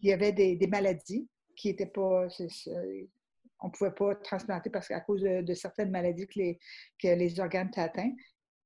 [0.00, 2.26] il y avait des, maladies qui n'étaient pas.
[3.60, 6.58] on ne pouvait pas transplanter parce qu'à cause de, certaines maladies que les,
[7.00, 8.12] que les organes étaient atteints.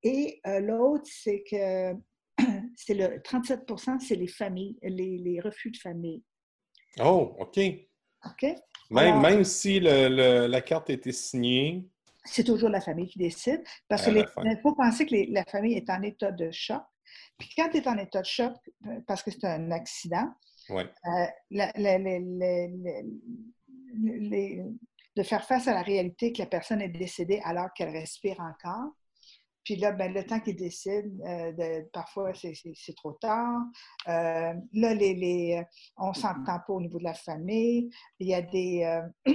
[0.02, 1.92] Et euh, l'autre, c'est que
[2.76, 6.22] c'est le 37% c'est les familles, les, refus de famille.
[7.00, 7.58] Oh, OK.
[8.24, 8.54] OK?
[8.90, 11.86] Même, même si la carte été signée.
[12.24, 13.62] C'est toujours la famille qui décide.
[13.88, 14.26] Parce qu'il
[14.62, 16.82] faut penser que la famille est en état de choc.
[17.38, 18.54] Puis quand tu es en état de choc,
[18.86, 20.28] euh, parce que c'est un accident,
[25.16, 28.92] de faire face à la réalité que la personne est décédée alors qu'elle respire encore,
[29.68, 33.60] puis là, ben, le temps qu'ils décident, euh, parfois, c'est trop tard.
[34.08, 35.62] Euh, là, les, les,
[35.98, 37.90] on ne s'entend pas au niveau de la famille.
[38.18, 38.82] Il y a des...
[39.26, 39.34] Euh,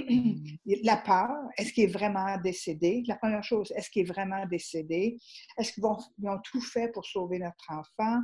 [0.82, 1.30] la peur.
[1.56, 3.04] Est-ce qu'il est vraiment décédé?
[3.06, 5.20] La première chose, est-ce qu'il est vraiment décédé?
[5.56, 8.18] Est-ce qu'ils ont tout fait pour sauver notre enfant?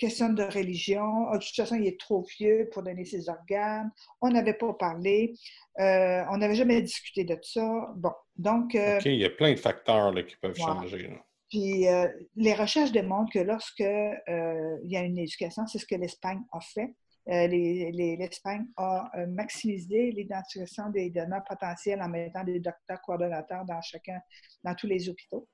[0.00, 1.28] Question de religion.
[1.30, 3.90] Oh, de toute façon, il est trop vieux pour donner ses organes.
[4.20, 5.34] On n'avait pas parlé.
[5.78, 7.92] Euh, on n'avait jamais discuté de ça.
[7.96, 8.74] Bon, donc...
[8.74, 11.20] Euh, OK, il y a plein de facteurs qui peuvent changer.
[11.50, 15.96] Puis euh, les recherches démontrent que lorsque il y a une éducation, c'est ce que
[15.96, 16.94] l'Espagne a fait.
[17.26, 24.20] L'Espagne a maximisé l'identification des donneurs potentiels en mettant des docteurs coordonnateurs dans chacun,
[24.64, 25.46] dans tous les hôpitaux.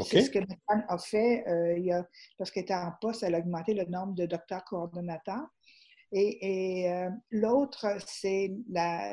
[0.00, 1.44] C'est ce que l'Espagne a fait.
[1.46, 2.02] Euh,
[2.38, 5.46] lorsqu'elle était en poste, elle a augmenté le nombre de docteurs coordonnateurs.
[6.14, 8.52] Et, euh, l'autre, c'est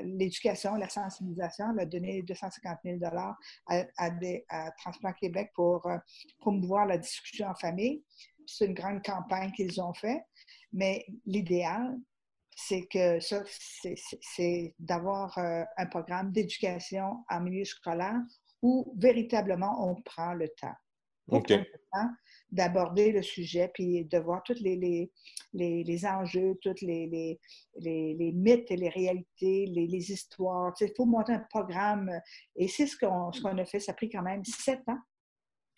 [0.03, 1.65] l'éducation, la, sensibilisation.
[1.73, 3.37] Elle a donné 250 000 à,
[3.97, 5.97] à, Transplant Québec pour euh,
[6.39, 8.03] promouvoir la discussion en famille.
[8.45, 10.21] C'est une grande campagne qu'ils ont fait.
[10.73, 11.97] Mais l'idéal,
[12.55, 18.19] c'est que ça, c'est d'avoir un programme d'éducation en milieu scolaire
[18.61, 20.75] où véritablement on prend le temps.
[22.51, 27.39] d'aborder le sujet, puis de voir tous les, les, les, enjeux, tous les,
[27.77, 30.73] les, mythes et les réalités, les, histoires.
[30.81, 32.11] Il faut monter un programme.
[32.55, 33.79] Et c'est ce qu'on ce qu'on a fait.
[33.79, 34.99] Ça a pris quand même sept ans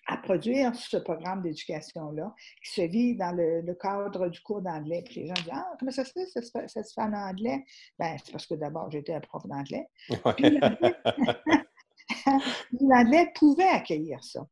[0.08, 5.04] à produire ce programme d'éducation-là, qui se vit dans le, cadre du cours d'anglais.
[5.06, 6.26] Puis les gens disent Ah, comment ça se fait?
[6.26, 7.64] Ça se fait, en anglais?
[8.00, 9.88] Ben, c'est parce que d'abord, j'étais un prof d'anglais.
[12.80, 14.46] l'anglais pouvait accueillir ça.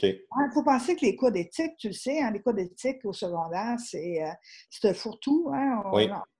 [0.00, 3.12] Il faut penser que les cours d'éthique, tu le sais, hein, les cours d'éthique au
[3.12, 4.22] secondaire, c'est
[4.82, 5.50] un fourre-tout.
[5.52, 5.82] Hein,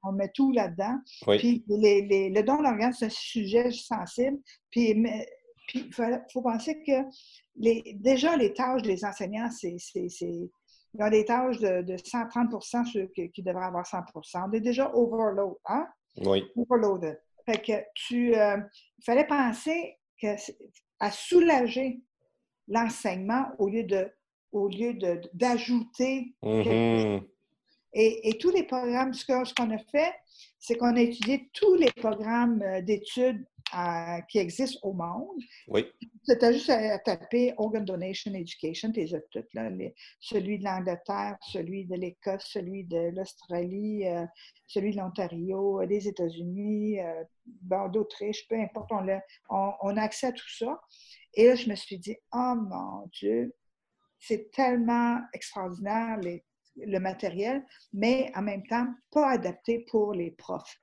[0.02, 0.98] on, met tout là-dedans.
[1.38, 4.38] Puis le don d'organes, c'est un sujet sensible.
[4.70, 4.96] Puis
[5.74, 6.92] il faut, penser que
[7.56, 13.42] les, déjà, les tâches des enseignants, c'est, ils ont des tâches de, 130 ceux qui,
[13.42, 15.86] devraient avoir 100 On est déjà overload, hein?
[16.18, 16.44] Oui.
[16.56, 17.20] Overloaded.
[17.44, 18.56] Fait que tu, euh,
[18.98, 20.28] il fallait penser que,
[21.00, 22.00] à soulager
[22.68, 24.10] l'enseignement au lieu de
[24.52, 24.94] au lieu
[25.32, 27.22] d'ajouter mm-hmm.
[27.92, 30.14] et, et, tous les programmes, ce qu'on a fait,
[30.60, 32.62] c'est qu'on a étudié tous les programmes
[33.74, 35.40] euh, qui existent au monde.
[35.68, 35.86] Oui.
[36.22, 39.70] C'était juste à, taper Organ Donation Education, tes toutes, là,
[40.20, 44.24] celui de l'Angleterre, celui de l'Écosse, celui de l'Australie, euh,
[44.66, 47.24] celui de l'Ontario, euh, des États-Unis, euh,
[47.88, 50.80] d'Autriche, peu importe, on a, on, a accès à tout ça.
[51.34, 53.54] Et là, je me suis dit, oh mon Dieu,
[54.18, 56.18] c'est tellement extraordinaire
[56.76, 60.80] le matériel, mais en même temps, pas adapté pour les profs.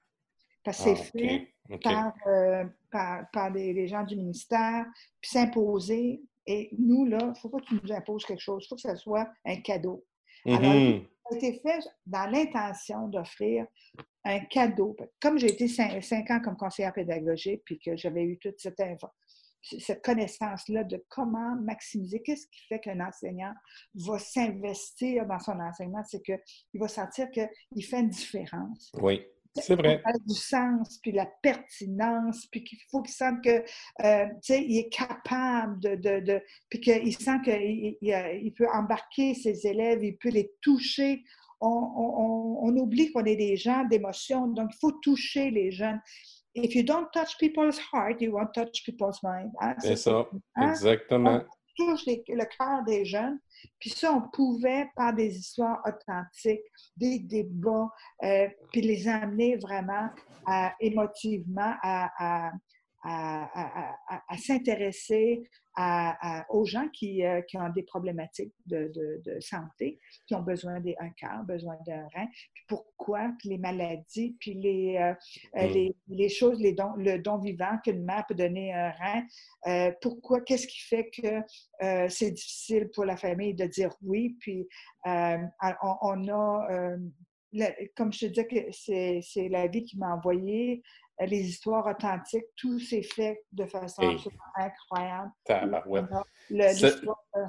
[0.63, 1.51] Parce que c'est ah, fait
[1.83, 4.85] par, euh, par, par les, gens du ministère,
[5.19, 6.21] puis s'imposer.
[6.47, 8.75] Et nous, là, il ne faut pas que tu nous imposes quelque chose, il faut
[8.75, 10.03] que ce soit un cadeau.
[10.45, 11.05] Alors, mm-hmm.
[11.29, 13.67] ça a été fait dans l'intention d'offrir
[14.25, 14.95] un cadeau.
[15.19, 18.81] Comme j'ai été cinq, ans comme conseillère pédagogique, puis que j'avais eu toute cette,
[19.61, 23.53] cette connaissance-là de comment maximiser, qu'est-ce qui fait qu'un enseignant
[23.93, 26.39] va s'investir dans son enseignement, c'est qu'il
[26.73, 28.91] va sentir qu'il fait une différence.
[28.99, 29.21] Oui.
[29.55, 30.01] C'est vrai.
[30.25, 33.63] du sens, puis la pertinence, puis qu'il faut qu'il sente que,
[34.03, 38.67] euh, tu sais, il est capable de, de, de puis qu'il sent qu'il il, peut
[38.71, 41.23] embarquer ses élèves, il peut les toucher.
[41.59, 45.99] On, on, on oublie qu'on est des gens d'émotion, donc il faut toucher les jeunes.
[46.55, 49.51] If you don't touch people's heart, you won't touch people's mind.
[49.59, 50.71] Hein, c'est ça, hein?
[50.71, 51.41] exactement
[51.87, 53.39] le cœur des jeunes.
[53.79, 56.61] Puis ça, on pouvait, par des histoires authentiques,
[56.97, 57.89] des débats,
[58.23, 60.09] euh, puis les amener vraiment
[60.79, 62.51] émotivement à,
[63.03, 65.43] à, s'intéresser
[66.49, 71.09] aux gens qui, euh, qui, ont des problématiques de, de, santé, qui ont besoin d'un
[71.17, 75.13] cœur, besoin d'un rein, puis pourquoi, puis les maladies, puis les, euh,
[75.57, 75.73] euh, mm.
[75.73, 80.41] les, les, choses, les dons, le don vivant qu'une mère peut donner un rein, pourquoi,
[80.41, 84.67] qu'est-ce qui fait que c'est difficile pour la famille de dire oui, puis
[85.05, 85.47] on,
[85.81, 86.97] on, a
[87.95, 90.81] comme je te disais, que c'est la vie qui m'a envoyé
[91.19, 94.17] les histoires authentiques, tout s'est fait de façon
[94.55, 95.31] incroyable.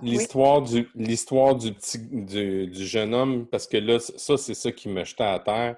[0.02, 5.04] L'histoire du, du, petit, du, jeune homme, parce que là, ça, c'est ça qui me
[5.04, 5.76] jetait à terre,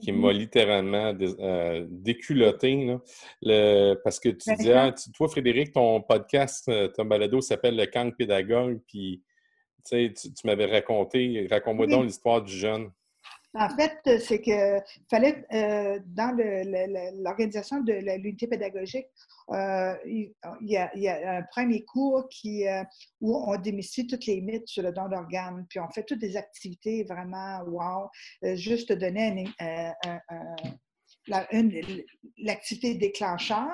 [0.00, 0.38] qui m'a mm-hmm.
[0.38, 2.98] littéralement euh, déculotté.
[3.42, 7.76] Le, parce que tu ben, dis, ah, toi, Frédéric, ton podcast, euh, ton balado s'appelle
[7.76, 9.22] Le camp pédagogue, puis
[9.84, 12.90] tu, tu m'avais raconté, raconte-moi donc l'histoire du jeune.
[13.54, 16.34] En fait, euh, c'est que fallait, euh, dans
[17.22, 19.06] l'organisation de l'unité pédagogique,
[19.50, 22.64] euh, il, y a, un premier cours qui,
[23.20, 26.36] où on démystifie toutes les mythes sur le don d'organes, puis on fait toutes des
[26.36, 28.08] activités vraiment wow,
[28.54, 29.44] juste donner
[32.38, 33.68] l'activité déclencheur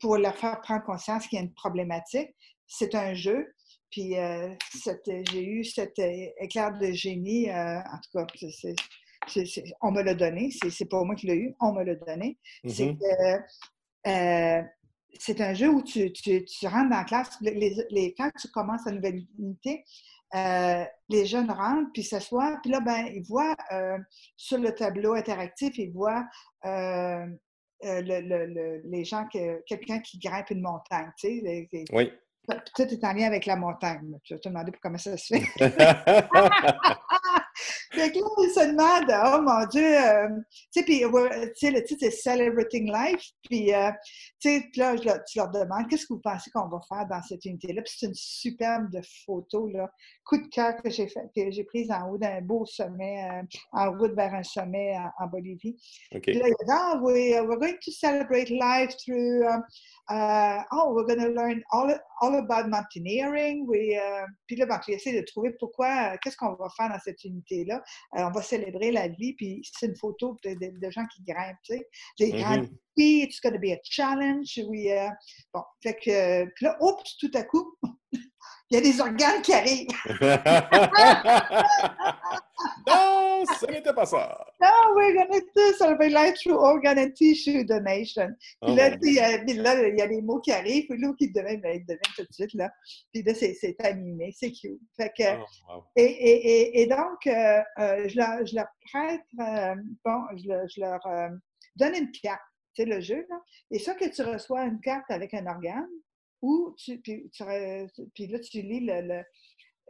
[0.00, 2.30] pour leur faire prendre conscience qu'il y a une problématique.
[2.66, 3.52] C'est un jeu.
[3.92, 4.48] Puis euh,
[5.30, 8.26] j'ai eu cet éclair de génie, euh, en tout cas,
[9.82, 12.38] on me l'a donné, c'est pas moi qui l'ai eu, on me l'a donné.
[12.66, 13.42] C'est mm-hmm.
[14.06, 14.62] euh,
[15.20, 18.86] c'est un jeu où tu, tu, tu, rentres dans la classe, les, quand tu commences
[18.86, 19.84] la nouvelle unité,
[21.10, 23.54] les jeunes rentrent, puis s'assoient, puis là, ben, ils voient
[24.38, 26.26] sur le tableau interactif, ils voient
[27.82, 29.28] les gens,
[29.66, 31.86] quelqu'un qui grimpe une montagne, tu sais.
[31.92, 32.10] oui.
[32.74, 34.18] Tout est en lien avec la montagne.
[34.24, 35.44] Tu vas te demander comment ça se fait.
[37.92, 40.28] Fait que là, ils se demandent, oh mon Dieu, euh,
[40.72, 43.90] tu sais, puis le titre c'est Celebrating Life, puis euh,
[44.40, 47.22] tu sais, là, je tu leur demandes, qu'est-ce que vous pensez qu'on va faire dans
[47.22, 47.82] cette unité-là?
[47.82, 49.90] Puis c'est une superbe photo, là,
[50.24, 53.42] coup de cœur que j'ai fait, que j'ai prise en haut d'un beau sommet, euh,
[53.72, 55.76] en route vers un sommet en, Bolivie.
[56.14, 56.32] Okay.
[56.32, 59.62] Puis là, il dit, oh, we, we're going to celebrate life through, um,
[60.10, 63.66] uh, oh, we're going to learn all, all about mountaineering.
[63.66, 66.98] We, uh, puis là, ben, tu essaies de trouver pourquoi, qu'est-ce qu'on va faire dans
[66.98, 67.81] cette unité-là.
[68.16, 71.74] Euh, on va célébrer la vie, puis c'est une photo de, gens qui grimpent, tu
[71.74, 71.88] sais.
[72.18, 74.60] Les mm it's going to be a challenge.
[74.68, 75.08] Oui, euh,
[75.54, 77.74] bon, fait que, puis là, oups, tout à coup,
[78.12, 78.20] il
[78.70, 79.88] y a des organes qui arrivent.
[83.92, 84.46] pas ça.
[84.60, 88.28] Non, we're going to do cellulite through organ and tissue donation.
[88.62, 91.12] Puis oh là, il y, a, il y a des mots qui arrivent, puis là,
[91.18, 92.70] qui deviennent, ben, deviennent tout de suite, là.
[93.12, 94.80] Puis là, c'est animé, c'est cute.
[94.96, 95.40] Fait que,
[95.70, 99.74] oh, et, et, et, donc, euh, euh, je, leur, je, leur, prête, euh,
[100.04, 101.00] bon, je, je leur
[101.76, 102.40] donne une carte,
[102.74, 103.40] c'est le jeu, là.
[103.70, 105.88] Et ça que tu reçois une carte avec un organe,
[106.42, 107.44] ou tu, puis, tu,
[108.14, 109.22] puis là, tu lis le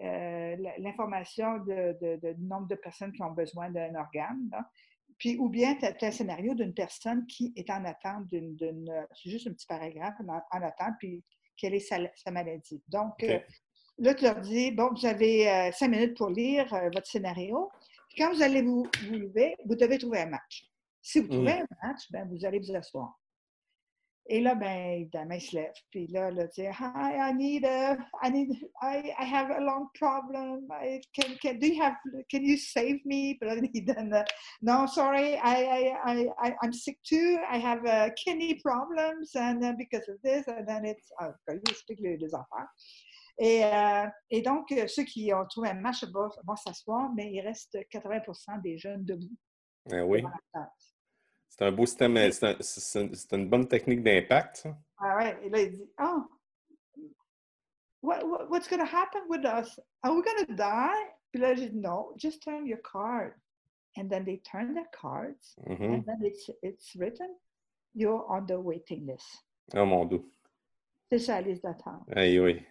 [0.01, 4.51] euh, l'information de, du nombre de personnes qui ont besoin d'un organe.
[5.19, 9.07] Puis, ou bien tu as, un scénario d'une personne qui est en attente d'une.
[9.15, 11.23] C'est juste un petit paragraphe en, attente, puis
[11.57, 11.99] quelle est sa,
[12.31, 12.83] maladie.
[12.89, 13.39] Donc, euh,
[13.99, 17.71] là, tu leur dis bon, vous avez euh, cinq minutes pour lire votre scénario.
[18.09, 20.69] Puis quand vous allez vous, vous lever, vous devez trouver un match.
[21.01, 21.67] Si vous trouvez mmh.
[21.83, 23.19] un match, ben, vous allez vous asseoir.
[24.35, 25.75] Et là, ben, évidemment, il se lève.
[25.91, 28.49] Puis là, là, tu hi, I need a, I need,
[28.81, 30.67] I, I have a long problem.
[30.71, 31.97] I, can, can, do you have,
[32.31, 33.35] can you save me?
[33.39, 34.25] Puis là, il donne,
[34.63, 37.41] no, sorry, I, I, I, I'm sick too.
[37.47, 41.61] I have uh, kidney problems, and then because of this, and then it's, oh, il
[41.69, 42.69] explique les, les affaires.
[43.39, 47.43] Et, euh, et, donc, ceux qui ont trouvé un match vont, vont s'asseoir, mais il
[47.43, 48.23] reste 80
[48.65, 49.37] des jeunes debout.
[49.93, 50.25] Eh oui.
[51.53, 54.67] C'est un beau système, c'est une bonne technique d'impact.
[54.97, 56.23] Ah ouais, et là, il dit, oh,
[58.01, 59.79] what, what, what's going to happen with us?
[60.03, 61.13] Are we going to die?
[61.31, 63.35] Puis là, j'ai dit, no, just turn your card.
[63.99, 65.95] And then they turn their cards, mm -hmm.
[65.95, 67.37] and then it's, it's written,
[67.95, 69.45] you're on the waiting list.
[69.75, 70.25] Oh mon Dieu.
[71.11, 72.09] C'est ça, la liste d'attente.
[72.17, 72.63] Oui, oui.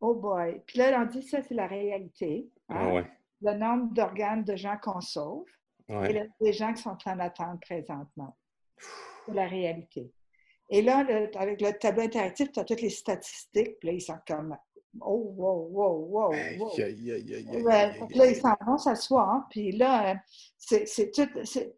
[0.00, 0.62] Oh boy.
[0.66, 2.50] Puis là, on dit, ça, c'est la réalité.
[2.70, 2.76] Hein?
[2.78, 3.06] Ah ouais.
[3.42, 5.50] Le nombre d'organes de gens qu'on sauve.
[5.88, 8.36] Et les gens qui sont en attente présentement.
[9.24, 10.12] C'est la réalité.
[10.68, 11.06] Et là,
[11.36, 13.78] avec le tableau interactif, tu as toutes les statistiques.
[13.78, 14.56] Puis là, ils sont comme
[15.00, 16.70] Oh, wow, wow, wow, wow.
[17.64, 19.28] là, ils s'en vont s'asseoir.
[19.28, 20.16] Hein, puis là,
[20.56, 21.26] c'est tout,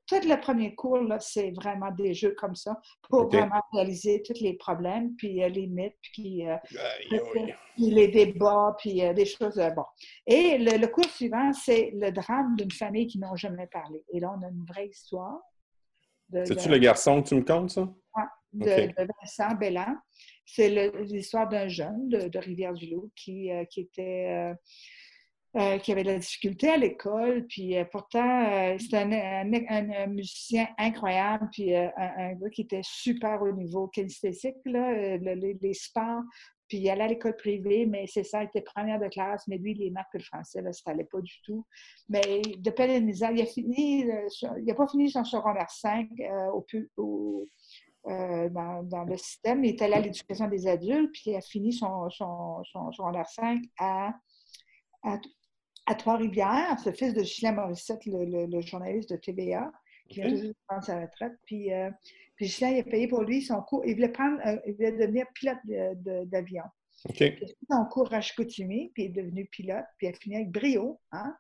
[0.07, 4.55] tout, le premier cours, c'est vraiment des jeux comme ça pour vraiment réaliser tous les
[4.55, 6.57] problèmes, puis euh, les mythes, puis, euh,
[7.77, 9.61] les débats, puis euh, des choses.
[9.75, 9.85] bon.
[10.27, 14.05] Et le, cours suivant, c'est le drame d'une famille qui n'ont jamais parlé.
[14.12, 15.41] Et là, on a une vraie histoire.
[16.45, 17.89] C'est-tu le garçon que tu me comptes, ça?
[18.53, 19.97] de, de Vincent Bellan.
[20.51, 20.71] C'est
[21.03, 24.29] l'histoire d'un jeune de, Rivière-du-Loup qui, euh, qui était.
[24.31, 24.55] Euh,
[25.57, 31.75] euh, qui avait de la difficulté à l'école, puis pourtant, c'était un, musicien incroyable, puis
[31.75, 36.23] un, gars qui était super au niveau kinesthésique, là, les, sports,
[36.69, 39.57] puis il allait à l'école privée, mais c'est ça, il était première de classe, mais
[39.57, 41.65] lui, les maths et le français, là, ça n'allait pas du tout.
[42.11, 46.11] Mais de pérennisant, il a fini, il n'a pas fini son secondaire 5
[46.53, 46.67] au,
[46.99, 47.47] au,
[48.09, 49.65] euh, dans, le système.
[49.65, 53.63] Il est allé à l'éducation des adultes, puis il a fini son, son, son, 5
[53.79, 54.15] à,
[55.03, 56.79] à, Trois-Rivières.
[56.83, 59.71] C'est le fils de Ghislain Morissette, le, journaliste de TVA,
[60.09, 61.35] qui vient de prendre sa retraite.
[61.45, 61.91] Puis, euh,
[62.37, 63.85] puis Ghislain, il a payé pour lui son cours.
[63.85, 65.59] Il voulait, prendre, euh, il voulait devenir pilote
[66.31, 66.65] d'avion.
[67.11, 67.37] Okay.
[67.41, 70.13] Il a fait son cours à Chicoutimi, puis il est devenu pilote, puis il a
[70.15, 70.99] fini avec brio.
[71.13, 71.37] Hein?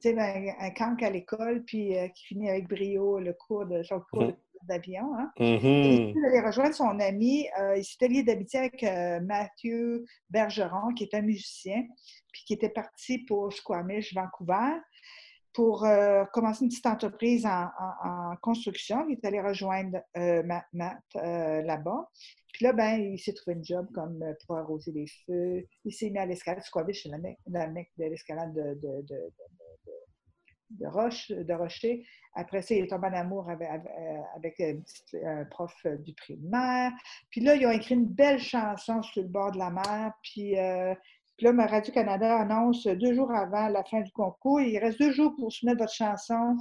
[0.00, 4.00] Sais, un, un camp à l'école, puis qui finit avec brio le cours de son
[4.00, 4.36] cours mm-hmm
[4.66, 5.14] d'avion.
[5.18, 5.30] Hein?
[5.38, 6.12] Mm-hmm.
[6.16, 7.46] Il allait rejoindre son ami.
[7.60, 11.82] Euh, il s'était lié d'amitié avec euh, Mathieu Bergeron, qui est un musicien,
[12.32, 14.78] puis qui était parti pour Squamish, Vancouver,
[15.52, 19.06] pour euh, commencer une petite entreprise en, construction.
[19.08, 22.08] Il est allé rejoindre Matt, là-bas.
[22.52, 25.66] Puis là, ben, il s'est trouvé un job comme pour arroser les feux.
[25.84, 26.62] Il s'est mis à l'escalade.
[26.62, 29.61] Squamish, c'est la mec, de l'escalade de, de, de de
[30.84, 32.04] roche, de rocher.
[32.34, 36.92] Après ça, il est tombé en amour avec, un, prof du primaire.
[37.30, 40.12] Puis là, ils ont écrit une belle chanson sur le bord de la mer.
[40.22, 40.94] Puis, euh,
[41.40, 44.60] là, Radio-Canada annonce deux jours avant la fin du concours.
[44.60, 46.56] Il reste deux jours pour soumettre votre chanson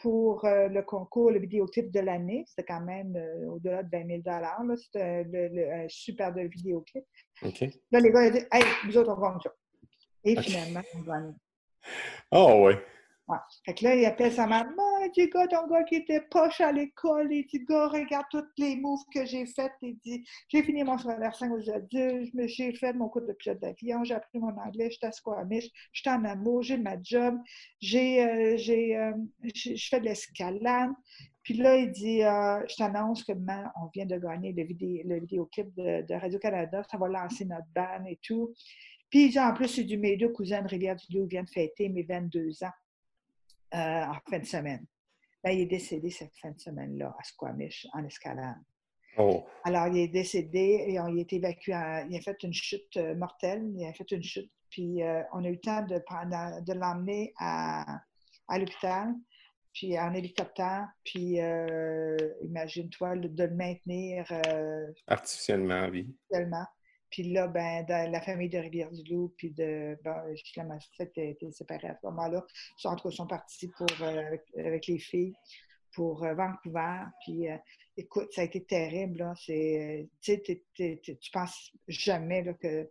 [0.00, 2.44] pour euh, le concours, le vidéoclip de l'année.
[2.46, 5.26] C'était quand même euh, au-delà de 20 000 C'était
[5.72, 7.04] un super de vidéoclip.
[7.42, 9.52] Là, les gars ont dit Hey, nous autres, on gagne ça.
[10.24, 11.34] Et finalement, on gagne.
[12.32, 12.70] Oh,
[13.64, 14.72] Fait que là, il appelle sa maman.
[15.04, 17.28] Il dit, ton gars qui était poche à l'école.
[17.32, 19.72] Il dit, gars, regarde tous les moves que j'ai faits.
[19.82, 22.32] Il dit, j'ai fini mon secondaire 5 aux adultes.
[22.46, 24.04] J'ai fait mon cours de pilote d'avion.
[24.04, 24.90] J'ai appris mon anglais.
[24.90, 25.68] J'étais à Squamish.
[25.92, 26.62] J'étais en amour.
[26.62, 27.38] J'ai ma job.
[27.80, 29.12] J'ai, euh, j'ai, euh,
[29.42, 30.90] je fais de l'escalade.
[31.42, 34.64] Puis là, il dit, euh, je t'annonce que on vient de gagner le,
[35.08, 36.82] le vidéoclip de, Radio-Canada.
[36.90, 38.52] Ça va lancer notre ban et tout.
[39.10, 42.72] Puis, en plus, c'est du mes deux cousins de Rivière-du-Loup viennent fêter mes 22 ans.
[43.74, 44.86] Euh, en fin de semaine.
[45.44, 48.56] Ben, il est décédé cette fin de semaine-là à Squamish, en escalade.
[49.18, 49.44] Oh.
[49.64, 51.72] Alors, il est décédé et on a été évacué.
[52.08, 53.62] il a fait une chute euh, mortelle.
[53.74, 54.50] Il a fait une chute.
[54.70, 55.96] Puis, euh, on a eu le temps de,
[56.64, 58.00] de l'emmener à,
[58.48, 59.14] à l'hôpital,
[59.72, 64.26] puis en hélicoptère, puis euh, imagine-toi de le maintenir.
[65.06, 66.14] Artificiellement, oui.
[66.30, 66.66] Artificiellement.
[67.10, 69.98] Puis là, ben, la famille de Rivière-du-Loup, puis de.
[70.04, 70.14] Bon,
[70.64, 72.44] ma était séparée à ce moment-là.
[72.84, 75.34] Ils sont, partis pour, euh, avec, les filles
[75.92, 77.04] pour Vancouver.
[77.24, 77.46] Puis
[77.96, 79.18] écoute, ça a été terrible.
[79.18, 79.34] Là.
[79.36, 80.40] tu
[81.02, 82.88] tu penses jamais là, que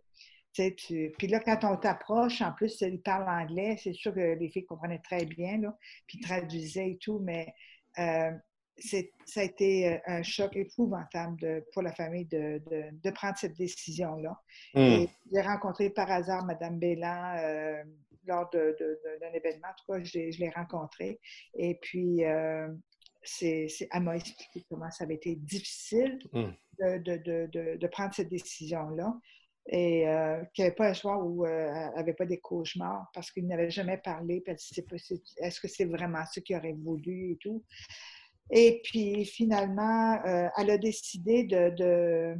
[1.18, 4.66] puis là, quand on t'approche, en plus, ils parlent anglais, c'est sûr que les filles
[4.66, 5.60] comprenaient très bien,
[6.06, 7.54] puis traduisaient et tout, mais
[7.98, 8.32] euh,
[8.78, 14.40] ça a été euh, un choc épouvantable pour la famille de, prendre cette décision-là.
[14.74, 15.04] Hmm.
[15.32, 17.82] J'ai rencontré par hasard Mme Bélan euh,
[18.26, 21.18] lors d'un événement, en tout cas, je, l'ai rencontrée.
[21.54, 22.22] Et puis,
[23.22, 26.50] c'est, elle m'a expliqué comment ça avait été difficile hmm.
[26.78, 29.14] de, prendre cette décision-là
[29.68, 33.06] et euh, qu'il n'y avait pas un soir où euh, elle n'avait pas des cauchemars
[33.12, 34.42] parce qu'il n'avait jamais parlé.
[34.46, 37.62] Est-ce que c'est vraiment ce qu'il aurait voulu et tout?
[38.50, 42.36] Et puis finalement, euh, elle a décidé de,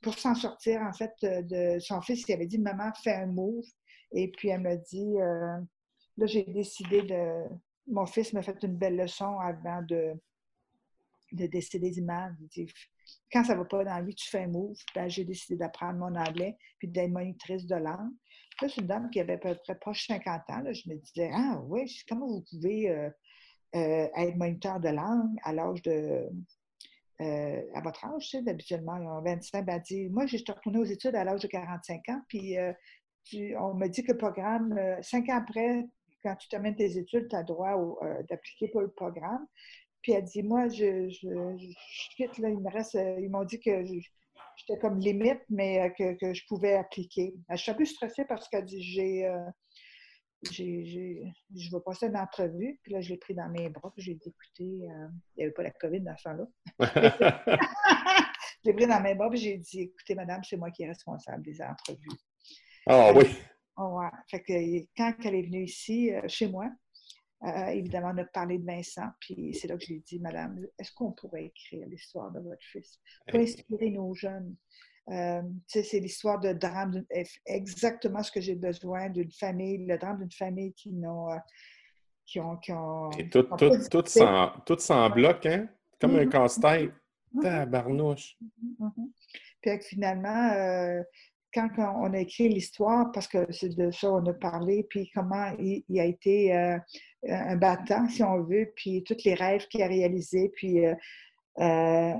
[0.00, 3.64] pour s'en sortir, en fait, de son fils, il avait dit Maman, fais un move.
[4.12, 7.48] Et puis elle m'a dit Là, j'ai décidé de.
[7.86, 10.12] Mon fils m'a fait une belle leçon avant de,
[11.32, 12.34] de décider d'image
[13.32, 14.76] quand ça ne va pas dans vie, tu fais un move.
[14.94, 18.12] Ben, j'ai décidé d'apprendre mon anglais puis d'être monitrice de langue.
[18.60, 20.62] Là, c'est une dame qui avait à peu près proche 50 ans.
[20.72, 23.10] je me disais, ah oui, comment vous pouvez euh,
[23.74, 26.28] euh, être moniteur de langue à l'âge de.
[27.20, 30.84] Euh, à votre âge, tu sais, d'habituellement, 25, ben, dit, moi, je suis retournée aux
[30.84, 32.56] études à l'âge de 45 ans, puis
[33.56, 35.86] on me dit que le programme, cinq ans après,
[36.24, 39.46] quand tu termines tes études, tu as droit d'appliquer pour le programme.
[40.02, 43.60] Puis elle dit, moi, je, je, quitte, là, il me reste, euh, ils m'ont dit
[43.60, 47.34] que j'étais comme limite, mais euh, que, que, je pouvais appliquer.
[47.50, 49.32] Je suis un peu stressée parce qu'elle dit, j'ai,
[50.44, 52.78] euh, je vais passer une entrevue.
[52.82, 55.52] Puis là, je l'ai pris dans mes bras, puis j'ai dit, écoutez, il n'y avait
[55.52, 56.46] pas la COVID dans ce temps-là.
[58.64, 60.88] je l'ai pris dans mes bras, puis j'ai dit, écoutez, madame, c'est moi qui est
[60.88, 62.08] responsable des entrevues.
[62.86, 63.24] Ah oui.
[63.78, 64.08] ouais.
[64.28, 66.68] Fait que quand elle est venue ici, chez moi,
[67.44, 70.20] euh, évidemment, on a parlé de Vincent, puis c'est là que je lui ai dit,
[70.20, 73.00] Madame, est-ce qu'on pourrait écrire l'histoire de votre fils?
[73.26, 74.54] Pour inspirer nos jeunes?
[75.10, 77.04] Euh, c'est l'histoire de drame,
[77.46, 81.30] exactement ce que j'ai besoin d'une famille, le drame d'une famille qui n'ont.
[81.30, 81.36] Euh,
[82.24, 84.76] qui ont, qui ont, Et tout, tout, tout,
[85.14, 85.68] bloc, hein?
[86.00, 86.28] Comme un mm-hmm.
[86.28, 86.92] casse-tête.
[87.34, 87.42] Mm-hmm.
[87.42, 88.36] Tabarnouche.
[88.80, 89.10] Mm-hmm.
[89.60, 91.02] Puis finalement,
[91.52, 95.52] quand on a écrit l'histoire, parce que c'est de ça on a parlé, puis comment
[95.58, 96.78] il, a été euh,
[97.28, 100.94] un battant, si on veut, puis tous les rêves qu'il a réalisés, puis euh,
[101.58, 102.14] euh,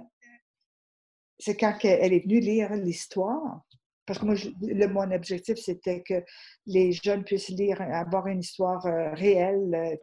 [1.42, 3.62] c'est quand elle est venue lire l'histoire.
[4.04, 6.24] Parce que moi, le, mon objectif, c'était que
[6.66, 8.82] les jeunes puissent lire, avoir une histoire
[9.14, 9.98] réelle,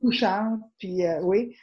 [0.00, 1.56] touchante, puis oui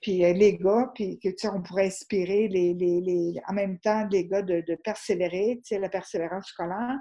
[0.00, 4.06] puis euh, les gars, puis que, on pourrait inspirer les, les, les, en même temps
[4.10, 6.98] les gars de, de persévérer, la persévérance scolaire.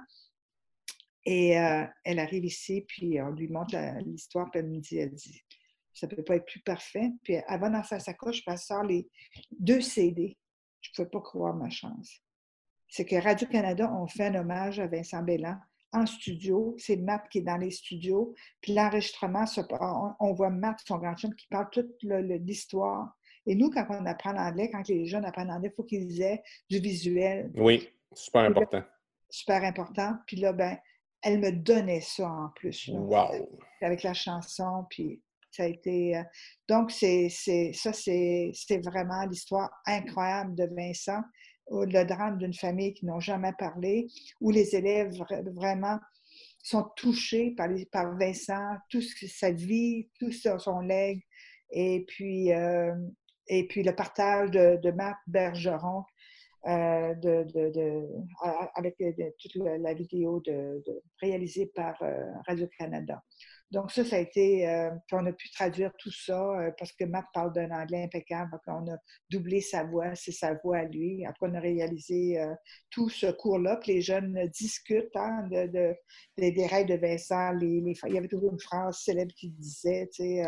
[1.26, 5.14] Et euh, elle arrive ici, puis on lui montre l'histoire, puis elle me dit, elle
[5.14, 5.42] dit,
[5.94, 7.12] ça ne peut pas être plus parfait.
[7.24, 9.08] Puis avant d'en faire sa coche, elle sort les
[9.52, 10.38] deux CD.
[10.82, 12.22] Je ne pouvais pas croire ma chance.
[12.88, 15.58] C'est que Radio-Canada ont fait un hommage à Vincent Bellan
[15.92, 16.76] en studio.
[16.78, 18.34] C'est Matt qui est dans les studios.
[18.62, 19.46] Puis l'enregistrement,
[20.20, 23.16] on voit Matt, son grand chum, qui parle toute l'histoire.
[23.46, 26.44] Et nous, quand on apprend l'anglais, quand les jeunes apprennent l'anglais, il faut qu'ils aient
[26.70, 27.52] du visuel.
[27.56, 28.84] Oui, super important.
[29.30, 30.18] super important.
[30.28, 30.78] Puis là, ben,
[31.22, 32.90] elle me donnait ça en plus.
[32.94, 33.50] wow!
[33.82, 35.22] Avec la chanson, puis
[35.52, 36.18] ça a été...
[36.18, 36.24] Euh,
[36.68, 41.22] donc, c'est, ça, c'est, vraiment l'histoire incroyable de Vincent
[41.72, 44.08] le drame d'une famille qui n'ont jamais parlé,
[44.42, 45.12] où les élèves
[45.56, 46.00] vraiment
[46.64, 51.22] sont touchés par, par Vincent, tout ce, sa vie, tout son legs,
[51.72, 52.94] et puis, euh,
[53.48, 54.94] et puis le partage de, de
[55.28, 56.04] Bergeron
[56.68, 58.08] euh, de, de,
[58.76, 58.98] avec
[59.40, 60.42] toute la, vidéo
[61.22, 63.22] réalisée par euh, Radio-Canada.
[63.72, 64.68] Donc, ça, ça a été.
[64.68, 68.50] Euh, on a pu traduire tout ça euh, parce que Matt parle d'un anglais impeccable.
[68.66, 68.98] On a
[69.30, 71.24] doublé sa voix, c'est sa voix à lui.
[71.26, 72.54] Après, on a réalisé euh,
[72.90, 75.96] tout ce cours-là, que les jeunes discutent hein, de,
[76.38, 77.60] des règles de Vincent.
[77.62, 80.44] Il y avait toujours une phrase célèbre qui disait, tu sais.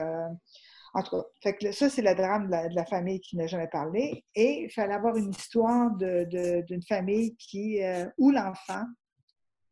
[0.94, 3.70] En tout cas, fait que ça, c'est le drame de la, famille qui n'a jamais
[3.70, 4.26] parlé.
[4.36, 7.80] Et il fallait avoir une histoire d'une famille qui,
[8.18, 8.84] où l'enfant,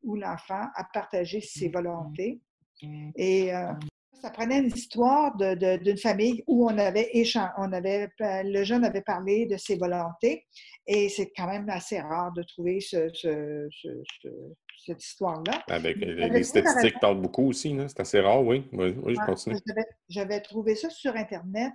[0.03, 2.39] où l'enfant a partagé ses volontés.
[3.15, 3.73] Et euh,
[4.21, 9.01] ça prenait une histoire d'une famille où on avait échangé, on avait, le jeune avait
[9.01, 10.45] parlé de ses volontés.
[10.87, 13.09] Et c'est quand même assez rare de trouver ce,
[14.85, 15.63] cette histoire-là.
[15.69, 18.67] Avec les statistiques parlent beaucoup aussi, c'est assez rare, oui.
[18.73, 19.55] Oui, je continue.
[20.07, 21.73] J'avais trouvé ça sur Internet.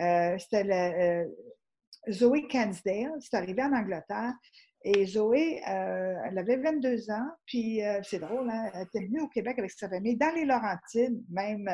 [0.00, 1.26] Euh, c'était
[2.10, 4.32] Zoé Cansdale, c'est arrivé en Angleterre.
[4.86, 9.58] Et Zoé, elle avait 22 ans, puis c'est drôle, hein, elle était venue au Québec
[9.58, 11.70] avec sa famille, dans les Laurentides, même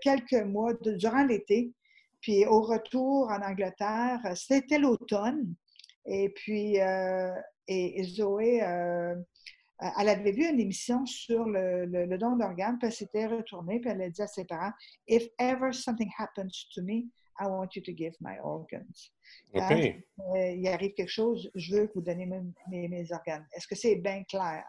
[0.00, 1.72] quelques mois durant l'été.
[2.20, 5.54] Puis au retour en Angleterre, c'était l'automne.
[6.06, 7.30] Et puis, euh,
[7.68, 9.14] et, Zoé, euh,
[10.00, 13.90] elle avait vu une émission sur le, le, don d'organes, puis elle s'était retournée, puis
[13.90, 14.72] elle a dit à ses parents
[15.06, 19.12] If ever something happens to me, I want you to give my organs.
[19.54, 20.00] Hein?
[20.34, 23.46] Euh, il arrive quelque chose, je veux que vous donniez mes, mes, organes.
[23.54, 24.64] Est-ce que c'est bien clair?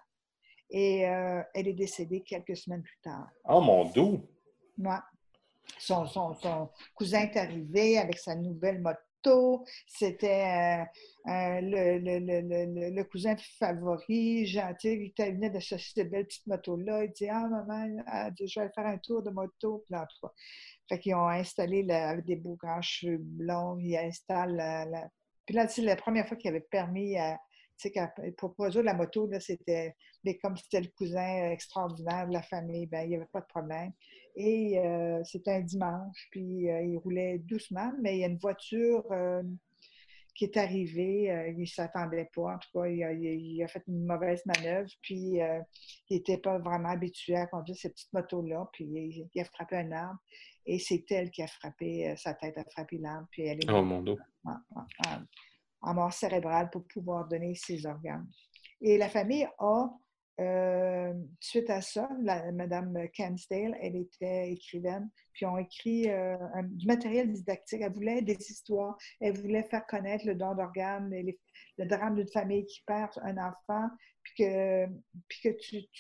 [0.70, 3.28] Et elle est décédée quelques semaines plus tard.
[3.46, 4.24] Oh mon doux!
[4.78, 4.94] Ouais.
[5.78, 8.80] Son, son, son, cousin est arrivé avec sa nouvelle
[9.88, 10.88] C'était
[11.28, 15.14] euh, euh, le, cousin favori, gentil.
[15.18, 17.04] Il venait de chercher cette belle petite moto-là.
[17.04, 18.04] Il dit Ah, maman,
[18.40, 19.84] je vais faire un tour de moto.
[19.88, 19.98] Puis
[20.90, 23.78] fait qu'ils ont installé avec des beaux grands cheveux blonds.
[23.80, 25.10] Ils installent
[25.46, 27.38] Puis là, c'est la première fois qu'il avait permis à
[28.38, 29.96] pour produire la moto, c'était
[30.42, 33.92] comme c'était le cousin extraordinaire de la famille, ben, il n'y avait pas de problème.
[34.36, 38.38] Et euh, c'était un dimanche, puis euh, il roulait doucement, mais il y a une
[38.38, 39.44] voiture euh,
[40.36, 44.42] qui est arrivée, il ne s'attendait pas, en tout cas, il a, fait une mauvaise
[44.46, 45.66] manœuvre, puis il
[46.10, 50.20] n'était pas vraiment habitué à conduire cette petite moto-là, puis il, a frappé un arbre,
[50.66, 53.70] et c'est elle qui a frappé, sa tête a frappé l'arbre, puis elle est...
[53.70, 54.16] Oh mon Dieu!
[55.82, 58.28] en mort cérébrale pour pouvoir donner ses organes.
[58.82, 59.90] Et la famille a,
[60.40, 66.88] euh, suite à ça, la, Madame Cansdale, elle était écrivaine, puis ont écrit euh, du
[66.88, 67.82] matériel didactique.
[67.82, 71.14] Elle voulait des histoires, elle voulait faire connaître le don d'organes,
[71.78, 73.90] le drame d'une famille qui perd un enfant,
[74.24, 74.88] puis que,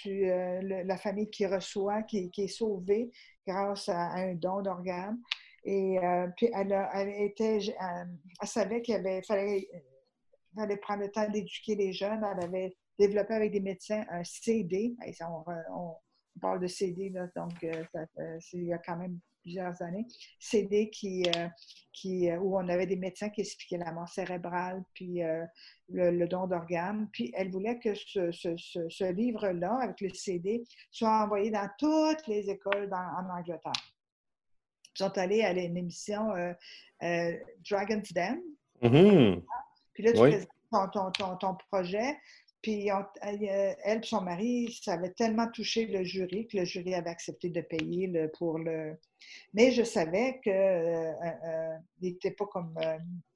[0.08, 3.12] euh, la famille qui reçoit, qui, est sauvée
[3.46, 5.20] grâce à un don d'organes.
[5.66, 5.98] Et
[6.38, 6.74] puis, elle,
[8.44, 9.22] savait qu'il fallait,
[10.56, 12.26] fallait, prendre le temps d'éduquer les jeunes.
[12.32, 14.96] Elle avait développé avec des médecins un CD.
[15.22, 15.96] On,
[16.40, 17.84] parle de CD, donc euh,
[18.54, 20.06] il y a quand même plusieurs années.
[20.40, 21.26] CD qui,
[21.92, 25.22] qui, où on avait des médecins qui expliquaient la mort cérébrale, puis
[25.90, 27.10] le, don d'organes.
[27.12, 32.50] Puis elle voulait que ce, ce, livre-là, avec le CD, soit envoyé dans toutes les
[32.50, 33.74] écoles en Angleterre
[35.00, 36.54] sont allés à une émission euh,
[37.04, 37.38] euh,
[37.70, 38.42] Dragon's Den.
[38.82, 39.44] Mm-hmm.
[39.94, 42.18] Puis là, tu présentes ton, ton, projet.
[42.62, 46.94] Puis euh, elle et son mari, ça avait tellement touché le jury que le jury
[46.94, 48.98] avait accepté de payer le, pour le.
[49.54, 52.78] Mais je savais qu'il euh, n'était pas comme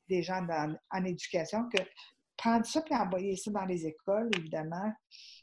[0.09, 0.45] des gens
[0.91, 1.81] en éducation, que
[2.35, 4.91] prendre ça et envoyer ça dans les écoles, évidemment,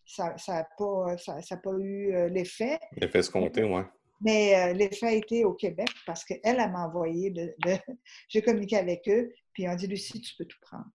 [0.05, 2.79] ça n'a pas, ça, ça pas eu l'effet.
[2.97, 3.83] L'effet escompté, oui.
[4.21, 7.33] Mais euh, l'effet a été au Québec parce qu'elle, elle, m'a envoyé.
[8.29, 10.87] J'ai communiqué avec eux, puis ils ont dit Lucie, tu peux tout prendre.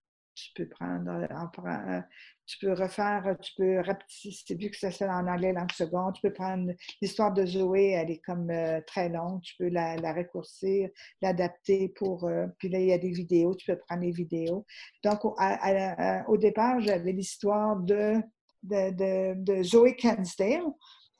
[0.45, 1.27] Tu peux prendre, euh,
[1.65, 2.01] euh,
[2.45, 6.13] tu peux refaire, tu peux rapetisser, vu que ça se fait en anglais langue seconde,
[6.13, 6.71] tu peux prendre
[7.01, 8.51] l'histoire de Zoé, elle est comme
[8.85, 10.89] très longue, tu peux la, la raccourcir,
[11.21, 12.29] l'adapter pour.
[12.59, 14.65] puis là, il y a des vidéos, tu peux prendre les vidéos.
[15.03, 18.21] Donc, au, départ, j'avais l'histoire de,
[18.63, 20.71] de, de, de Zoé Cansdale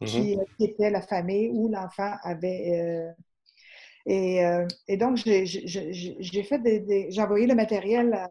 [0.01, 0.39] Mm-hmm.
[0.39, 2.81] Euh, qui, était la famille où l'enfant avait.
[2.81, 3.11] Euh,
[4.05, 8.29] et, euh, et, donc, j'ai fait des, j'ai envoyé le matériel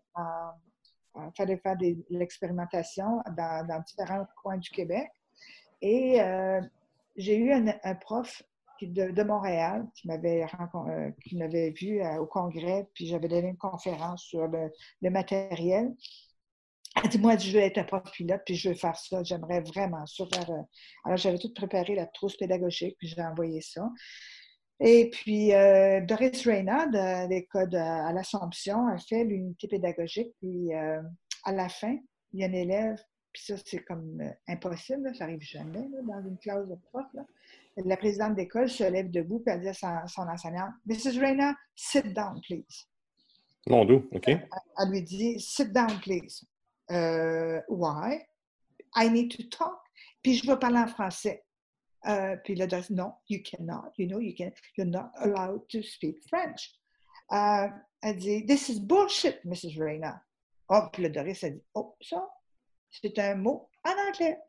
[1.36, 5.08] fallait faire de l'expérimentation dans, différents coins du Québec.
[5.82, 6.18] Et
[7.16, 8.42] j'ai eu un, prof
[8.82, 10.46] de, Montréal qui m'avait
[11.24, 15.94] qui m'avait vu au congrès, puis j'avais donné une conférence sur le, matériel.
[17.02, 19.22] Elle dit, moi, je veux être un prof pilote, puis je veux faire ça.
[19.24, 20.24] J'aimerais vraiment ça.
[20.24, 20.62] Euh,
[21.04, 23.90] alors, j'avais tout préparé, la trousse pédagogique, puis j'ai envoyé ça.
[24.80, 30.34] Et puis, euh, Doris Reyna, de l'école à l'Assomption, a fait l'unité pédagogique.
[30.40, 31.00] Puis, euh,
[31.44, 31.96] à la fin,
[32.32, 32.96] il y a un élève,
[33.32, 37.06] puis ça, c'est comme impossible, ça n'arrive jamais dans une classe de prof.
[37.76, 41.18] La présidente d'école se lève debout, puis elle dit à son, son enseignant Mrs.
[41.20, 42.86] Reyna, sit down, please.
[43.66, 44.28] Mon dos, OK.
[44.28, 44.48] Elle,
[44.78, 46.44] elle lui dit Sit down, please.
[46.90, 48.20] Euh, why?
[48.94, 49.80] I need to talk.
[50.22, 51.44] Puis je veux parler en français.
[52.06, 53.92] Euh, puis là, dit, non, you cannot.
[53.96, 56.70] You know, you can, you're not allowed to speak French.
[57.32, 57.68] Euh,
[58.02, 59.78] elle dit, this is bullshit, Mrs.
[59.78, 60.22] Reyna.
[60.68, 62.28] Oh, puis le Doris a dit, oh, ça,
[62.90, 64.38] c'est un mot en anglais.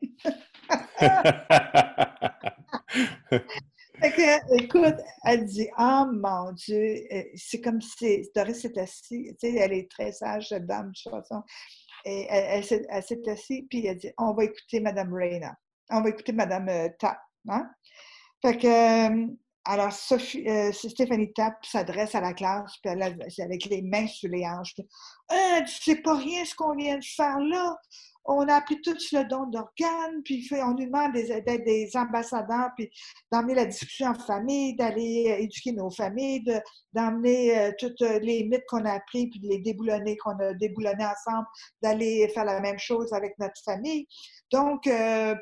[4.00, 9.50] fait que, écoute, elle dit, oh mon Dieu, c'est comme si Doris est assise, tu
[9.50, 11.42] sais, elle est très sage, cette dame, de façon.
[12.06, 12.86] Et elle, s'est
[13.28, 15.56] assise, puis elle dit On va écouter Mme Reyna.
[15.90, 17.18] On va écouter Mme euh, Tapp.
[17.48, 17.68] Hein?
[18.42, 24.06] Fait que, alors, Sophie, Stéphanie Tapp s'adresse à la classe, puis elle, avec les mains
[24.06, 24.74] sur les hanches.
[24.74, 24.86] Puis,
[25.28, 27.76] ah, tu sais pas rien ce qu'on vient de faire là
[28.28, 32.90] on a appris tout le don d'organes, puis on nous demande d'être des ambassadeurs, puis
[33.30, 36.44] d'emmener la discussion en famille, d'aller euh, éduquer nos familles,
[36.92, 40.52] d'emmener euh, toutes euh, les mythes qu'on a appris, puis de les déboulonner, qu'on a
[40.54, 41.46] déboulonnés ensemble,
[41.82, 44.06] d'aller faire la même chose avec notre famille.
[44.50, 44.82] Donc,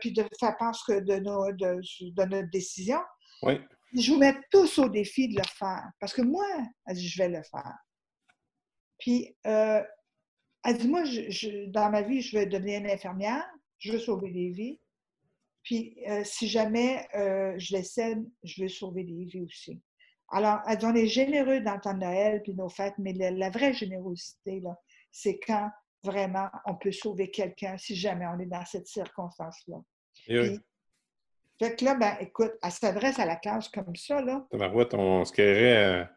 [0.00, 3.00] puis de faire part de, nos, de, notre décision.
[3.42, 3.60] Oui.
[3.96, 6.46] Je vous mets tous au défi de le faire, parce que moi,
[6.88, 7.76] je vais le faire.
[8.98, 9.36] Puis,
[10.64, 13.44] elle dit, moi, je, dans ma vie, je veux devenir une infirmière,
[13.78, 14.80] je veux sauver des vies.
[15.62, 19.80] Puis, euh, si jamais euh, je l'essaie, je veux sauver des vies aussi.
[20.30, 23.12] Alors, elle dit, on est généreux dans le temps de Noël puis nos fêtes, mais
[23.12, 24.76] la, vraie générosité, là,
[25.12, 25.70] c'est quand
[26.02, 29.76] vraiment on peut sauver quelqu'un si jamais on est dans cette circonstance-là.
[30.28, 30.60] Oui.
[31.58, 34.46] Fait que là, ben, écoute, elle s'adresse à la classe comme ça, là.
[34.52, 36.08] Marouette, on se créerait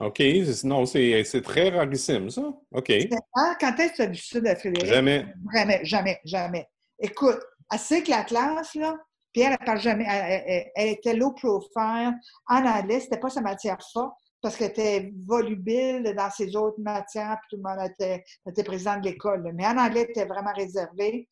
[0.00, 0.22] OK.
[0.64, 2.42] Non, c'est très rarissime, ça.
[2.72, 2.92] OK.
[3.60, 4.86] Quand est-ce que tu as vu ça de Frédéric?
[4.86, 5.26] Jamais.
[5.54, 6.68] Jamais, jamais, jamais.
[6.98, 7.38] Écoute,
[7.70, 8.96] elle sait que la classe, là,
[9.32, 10.06] puis elle, elle parle jamais.
[10.74, 12.14] Elle, était low profile
[12.48, 17.36] en anglais, c'était pas sa matière forte parce qu'elle était volubile dans ses autres matières,
[17.42, 19.52] puis tout le monde était, était président de l'école.
[19.54, 21.28] Mais en anglais, elle était vraiment réservée.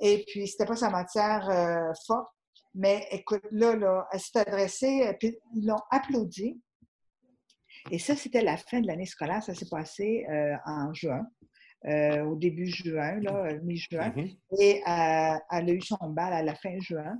[0.00, 2.28] Et puis, c'était pas sa matière euh, forte.
[2.74, 6.58] Mais écoute, là, là, elle s'est adressée, puis ils l'ont applaudi.
[7.90, 9.42] Et ça, c'était la fin de l'année scolaire.
[9.42, 11.26] Ça s'est passé euh, en juin,
[11.86, 14.10] euh, au début juin, là, euh, mi-juin.
[14.10, 14.36] Mm-hmm.
[14.60, 17.18] Et elle a eu son bal à la fin juin.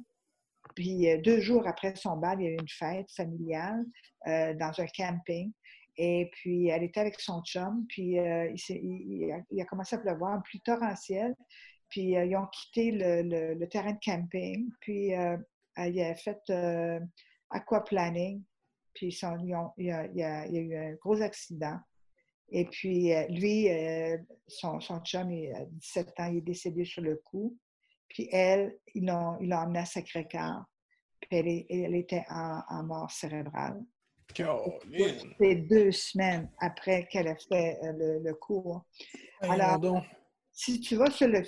[0.75, 3.85] Puis deux jours après son bal, il y a eu une fête familiale
[4.27, 5.53] dans un camping.
[5.97, 10.61] Et puis, elle était avec son chum, puis il, a, commencé à pleuvoir, un pluie
[10.61, 11.35] torrentielle.
[11.89, 14.69] Puis, ils ont quitté le, terrain de camping.
[14.81, 16.53] Puis, il a fait
[17.51, 18.45] aquaplaning
[18.99, 19.17] puis
[19.79, 21.79] il, y a, eu un gros accident.
[22.51, 24.17] Et puis, euh, lui, euh,
[24.49, 27.57] son, son chum, il a 17 ans, il est décédé sur le coup.
[28.09, 30.65] Puis elle, ils l'ont emmené à Sacré-Cœur.
[31.21, 33.85] Puis elle, était en, mort cérébrale.
[34.35, 38.85] C'est deux semaines après qu'elle a fait euh, le, cours.
[39.41, 39.81] Alors,
[40.59, 41.43] si tu vas sur le,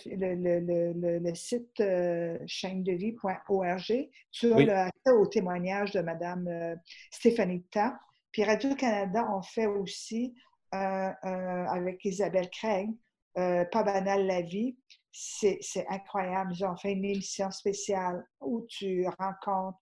[1.19, 6.77] le, site euh, chaîne-de-vie.org, tu as accès au témoignage de Mme euh,
[7.11, 7.99] Stéphanie Ta.
[8.31, 10.33] Puis Radio-Canada, on fait aussi
[10.71, 12.91] avec Isabelle Craig,
[13.37, 14.77] euh, Pas banal la vie.
[15.11, 15.59] C'est
[15.89, 16.53] incroyable.
[16.55, 19.81] Ils ont fait une émission spéciale où tu rencontres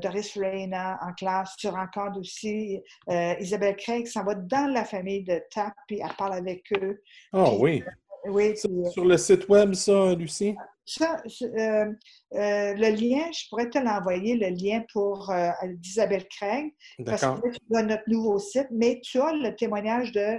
[0.00, 1.54] Doris Reina en classe.
[1.56, 6.32] Tu rencontres aussi Isabelle Craig, ça va dans la famille de TAP, puis elle parle
[6.32, 7.00] avec eux.
[7.32, 7.84] Oh oui.
[8.26, 8.54] Oui.
[8.64, 10.54] Euh, sur le site web, ça, Lucie?
[10.86, 15.32] Ça, euh, euh, le lien, je pourrais te l'envoyer, le lien pour
[15.76, 16.74] d'Isabelle Craig,
[17.06, 20.38] parce que tu as notre nouveau site, mais tu as le témoignage de,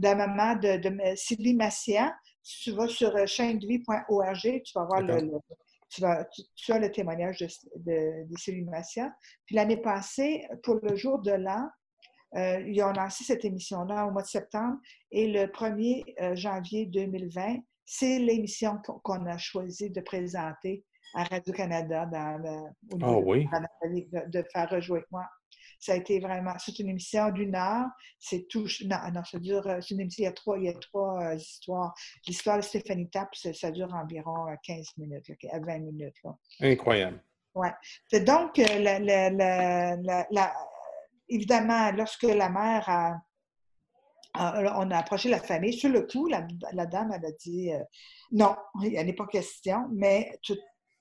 [0.00, 0.80] la maman de,
[1.16, 2.14] Sylvie Massia.
[2.42, 5.30] Si tu vas sur chaîne-de-vie.org, tu vas voir le,
[5.90, 6.02] tu,
[6.56, 9.12] tu, as le témoignage de, de Sylvie Massia.
[9.44, 11.68] Puis l'année passée, pour le jour de l'an,
[12.36, 14.78] euh, ils ont lancé cette émission-là au mois de septembre
[15.10, 22.04] et le 1er euh, janvier 2020, c'est l'émission qu'on a choisi de présenter à Radio-Canada
[22.06, 22.70] dans
[23.02, 23.48] oh, oui.
[24.28, 25.24] de, faire rejouer moi.
[25.80, 27.86] Ça a été vraiment, c'est une émission d'une heure.
[28.18, 30.64] C'est tout, non, non, ça dure, euh, c'est une émission, il y a trois, il
[30.64, 31.94] y a trois histoires.
[32.26, 36.16] L'histoire de Stéphanie Tapp, ça, dure environ 15 minutes, 20 minutes.
[36.60, 37.22] Incroyable.
[37.54, 37.72] Ouais.
[38.20, 38.98] Donc la,
[40.30, 40.52] la
[41.28, 43.16] évidemment, lorsque la mère a,
[44.34, 46.42] on a approché la famille, sur le coup, la,
[46.86, 47.82] dame, elle a dit euh,
[48.32, 50.38] non, il n'y a pas question, mais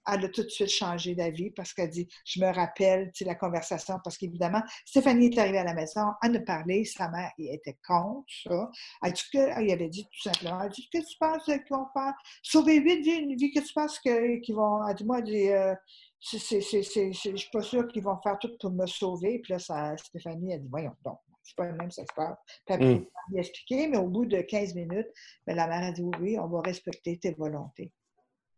[0.08, 4.00] elle a tout de suite changé d'avis parce qu'elle dit Je me rappelle la conversation,
[4.04, 8.26] parce qu'évidemment, Stéphanie est arrivée à la maison, à nous parler, sa mère était contre
[8.44, 8.72] ça.
[9.04, 11.62] Elle, dit que, elle avait dit tout simplement elle dit, Qu'est-ce que tu penses qu'ils
[11.70, 14.88] vont faire Sauver huit une vie, que tu penses qu'ils vont.
[14.88, 15.76] Elle dit Moi, elle dit, euh,
[16.20, 19.40] je ne suis pas sûre qu'ils vont faire tout pour me sauver.
[19.40, 22.38] Puis là, ça, Stéphanie a dit, voyons donc, c'est pas le même, ça se passe.
[22.66, 23.06] Puis elle mm.
[23.32, 25.08] lui expliquer, mais au bout de 15 minutes,
[25.46, 27.92] ben, la mère a dit, oui, on va respecter tes volontés.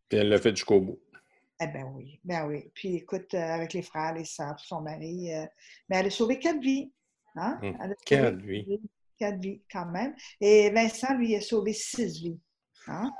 [0.08, 0.98] Puis elle l'a fait jusqu'au bout.
[1.62, 2.70] Eh bien oui, ben oui.
[2.74, 5.44] Puis écoute, euh, avec les frères, les sœurs, son mari, euh,
[5.88, 6.90] mais elle a sauvé quatre vies.
[7.36, 7.60] Hein?
[7.62, 7.94] Mm.
[8.06, 8.80] quatre vies.
[9.18, 10.14] Quatre vies, quand même.
[10.40, 12.40] Et Vincent, lui, a sauvé six vies.
[12.86, 13.12] Hein?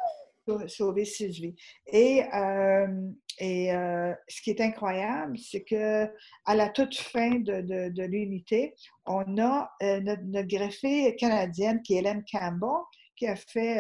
[0.66, 1.54] Sauver six vies.
[1.86, 6.08] Et, euh, et euh, ce qui est incroyable, c'est que
[6.44, 8.74] à la toute fin de, de, l'unité,
[9.06, 12.84] on a euh, notre, greffée canadienne qui est Hélène Campbell,
[13.16, 13.78] qui a fait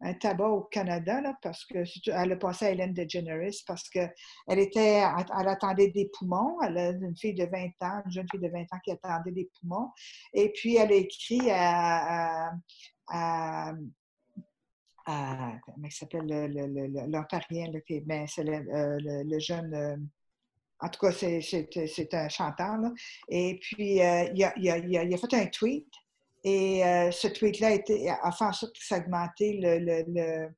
[0.00, 1.78] un tabac au Canada, là, parce que
[2.10, 4.10] elle a passé à Hélène DeGeneres parce qu'elle
[4.48, 6.60] était, elle attendait des poumons.
[6.62, 9.32] Elle a une fille de 20 ans, une jeune fille de 20 ans qui attendait
[9.32, 9.90] des poumons.
[10.34, 12.52] Et puis, elle a écrit à,
[15.04, 16.26] comment il s'appelle,
[17.08, 17.66] l'Ontarien,
[18.06, 19.96] ben, c'est le, jeune, euh,
[20.80, 22.78] en tout cas, c'est un chanteur.
[22.78, 22.92] Là.
[23.28, 25.86] Et puis, euh, il, a, il, a, il, a, fait un tweet
[26.42, 27.78] et euh, ce tweet-là
[28.22, 29.78] a, fait en sorte que ça a augmenté le.
[29.78, 30.48] le,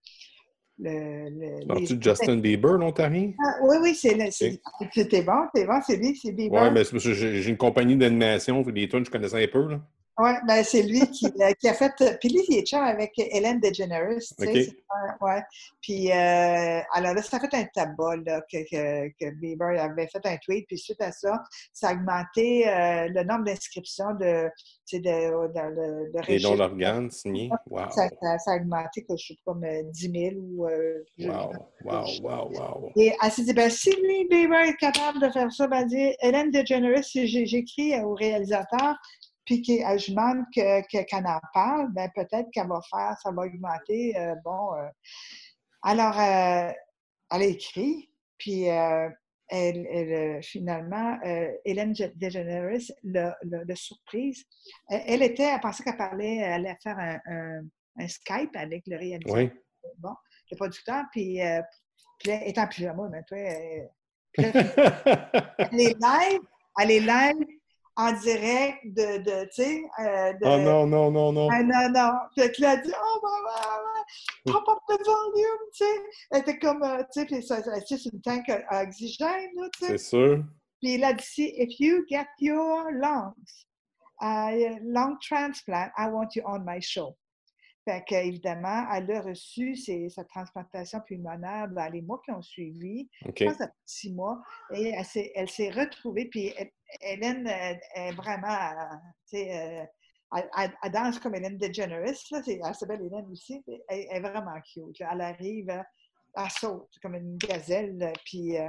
[0.79, 3.33] le, le, Justin Bieber, l'Ontario?
[3.43, 6.63] Ah, oui, oui, c'était bon, c'est bon, c'est lui, c'est Bieber.
[6.63, 9.71] Oui, mais j'ai une compagnie d'animation, les tunes, je connaissais un peu.
[9.71, 9.81] Là.
[10.19, 11.93] Oui, ben c'est lui qui, euh, qui, a fait.
[12.21, 14.19] Puis lui, il est chum avec Hélène DeGeneres.
[14.39, 14.77] Tu sais,
[15.21, 15.43] ouais.
[15.83, 20.07] Puis euh, alors là, ça a fait un tabac là, que, que, que, Bieber avait
[20.07, 20.67] fait un tweet.
[20.69, 21.43] Puis suite à ça,
[21.73, 24.49] ça a augmenté euh, le nombre d'inscriptions de,
[24.93, 27.51] de, de, de, Les dons d'organes signés?
[27.69, 27.91] Wow.
[27.91, 28.09] Ça,
[28.39, 30.67] ça, a augmenté, que je sais pas, 10 000 ou.
[30.67, 31.53] Euh, wow,
[31.85, 32.93] wow, wow, wow.
[32.97, 36.15] Et elle s'est dit, ben, si lui, Bieber est capable de faire ça, ben, dit,
[36.23, 38.95] Hélène DeGeneres, j'écris au réalisateur,
[39.47, 44.19] puis qu'elle demande qu'elle en parle, ben peut-être qu'elle va faire, ça va augmenter.
[44.19, 44.89] Euh, bon, euh.
[45.83, 46.73] alors, euh,
[47.31, 51.19] elle a écrit, puis elle, finalement,
[51.65, 53.37] Hélène DeGeneres l'a
[53.75, 54.45] surprise.
[54.89, 57.61] Elle, était, elle pensait qu'elle parlait, elle allait faire un,
[58.09, 59.57] Skype avec le réalisateur,
[59.99, 60.15] bon,
[60.51, 61.41] le producteur, puis,
[62.19, 63.91] puis elle est en pyjama, mais toi, elle,
[64.37, 66.41] elle est live,
[66.79, 67.56] elle est live,
[67.97, 70.45] en direct de, de tu sais, euh, de...
[70.45, 71.49] Oh non, non, non, non.
[71.51, 72.13] Ah, non, non.
[72.35, 76.03] Fait que là, elle dit, oh, maman, pop up the volume, tu sais.
[76.31, 79.99] Elle était comme, euh, tu sais, c'est une tank à oxygène, là, tu sais.
[79.99, 80.45] C'est sûr.
[80.83, 83.35] Puis là, dit, if you get your lungs,
[84.21, 87.17] uh, lung transplant, I want you on my show.
[87.87, 93.45] Fait qu'évidemment, elle a reçu sa transplantation pulmonaire dans les mois qui ont suivi, je
[93.45, 94.43] pense à six mois,
[94.75, 94.93] et
[95.37, 96.53] elle s'est retrouvée, puis
[97.01, 98.75] Hélène est vraiment,
[99.31, 100.41] tu sais, euh,
[100.83, 102.01] elle, danse comme Hélène DeGeneres,
[102.33, 105.01] là, elle s'appelle Hélène aussi, elle, est vraiment cute.
[105.01, 108.69] Elle arrive, elle saute comme une gazelle, puis, euh,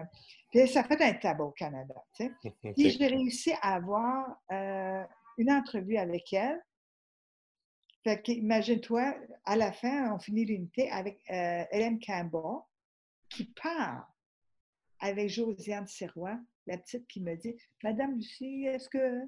[0.52, 1.96] puis ça fait un tabac au Canada.
[2.16, 2.54] Tu sais.
[2.76, 5.04] Puis j'ai réussi à avoir euh,
[5.40, 6.62] une entrevue avec elle,
[8.08, 12.62] fait imagine-toi, à la fin, on finit l'unité avec euh, Hélène Campbell
[13.30, 14.04] qui parle
[15.00, 19.24] avec Josiane Serrois, la petite qui me dit Madame Lucie, est-ce que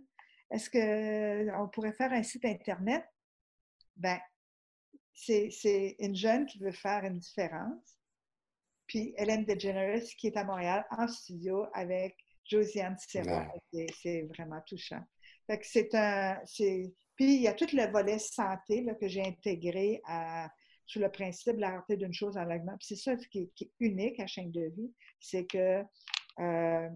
[0.51, 3.05] est-ce qu'on pourrait faire un site Internet?
[3.97, 4.19] Ben,
[5.13, 7.97] c'est une jeune qui veut faire une différence.
[8.88, 13.47] Puis Hélène DeGeneres qui est à Montréal en studio avec Josiane Serrois.
[14.01, 15.03] C'est vraiment touchant.
[15.45, 16.39] Fait que c'est un.
[17.20, 20.49] Puis, il y a tout le volet santé là, que j'ai intégré à,
[20.86, 22.78] sous le principe de la rareté d'une chose en l'augment.
[22.80, 25.84] c'est ça qui est, unique à chaîne de vie, c'est que
[26.39, 26.89] euh,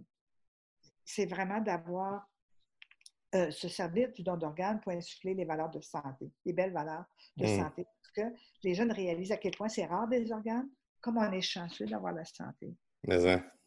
[1.03, 2.25] c'est vraiment d'avoir
[3.35, 7.03] euh, se servir du don d'organes pour insuffler les valeurs de santé, les belles valeurs
[7.35, 7.59] de mmh.
[7.59, 7.85] santé.
[8.01, 10.69] Parce que les jeunes réalisent à quel point c'est rare des organes,
[11.01, 12.73] comme on est chanceux d'avoir la santé.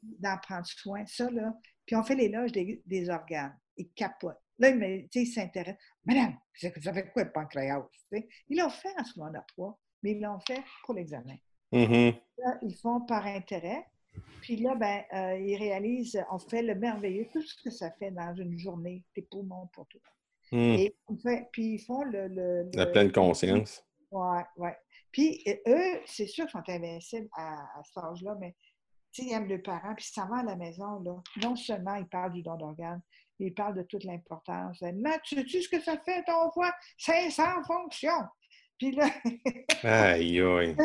[0.03, 1.05] D'en prendre soin.
[1.05, 1.53] Ça, là.
[1.85, 3.55] Puis on fait l'éloge des, des organes.
[3.77, 4.41] Ils capotent.
[4.59, 5.77] Là, il s'intéresse.
[6.05, 7.87] Madame, ça fait quoi le pancréas?
[8.49, 11.37] Ils l'ont fait en secondaire 3, mais ils l'ont fait pour l'examen.
[11.73, 12.19] Mm-hmm.
[12.63, 13.85] Ils font par intérêt.
[14.41, 18.11] Puis là, ben, euh, ils réalisent, on fait le merveilleux, tout ce que ça fait
[18.13, 20.01] dans une journée, tes poumons pour tout.
[20.53, 20.57] Mm.
[20.57, 20.97] Et
[21.53, 22.71] puis ils font le.
[22.75, 23.85] La pleine conscience.
[24.11, 24.71] Oui, oui.
[25.13, 28.55] Puis eux, c'est sûr qu'ils sont invincibles à, à cet âge-là, mais
[29.19, 32.33] ils aiment le parent, puis ça va à la maison, là, non seulement ils parlent
[32.33, 33.01] du don d'organes,
[33.39, 34.81] il parle de toute l'importance.
[34.81, 36.73] Mais tu sais ce que ça fait ton foie?
[36.99, 38.25] 500 fonctions.
[38.79, 39.09] Puis là.
[39.83, 40.77] aïe, aïe.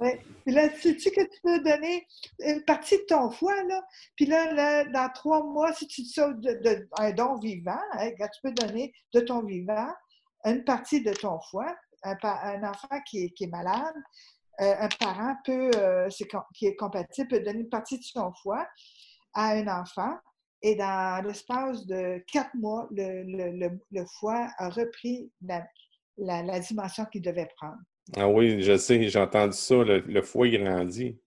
[0.00, 0.20] Ouais.
[0.44, 2.06] Puis là, sais-tu que tu peux donner
[2.40, 3.80] une partie de ton foie, là?
[4.16, 8.52] Puis là, dans trois mois, si tu sautes de, un don vivant, hein, tu peux
[8.52, 9.92] donner de ton vivant
[10.44, 11.76] une partie de ton foie.
[12.04, 13.94] Un, un enfant qui est, qui est malade,
[14.60, 16.08] euh, un parent peut, euh,
[16.54, 18.66] qui est compatible peut donner une partie de son foie
[19.34, 20.16] à un enfant
[20.62, 27.78] et dans l'espace de quatre mois, le, foie a repris la, dimension qu'il devait prendre.
[28.16, 31.18] Ah oui, je sais, j'ai entendu ça, le, foie grandit.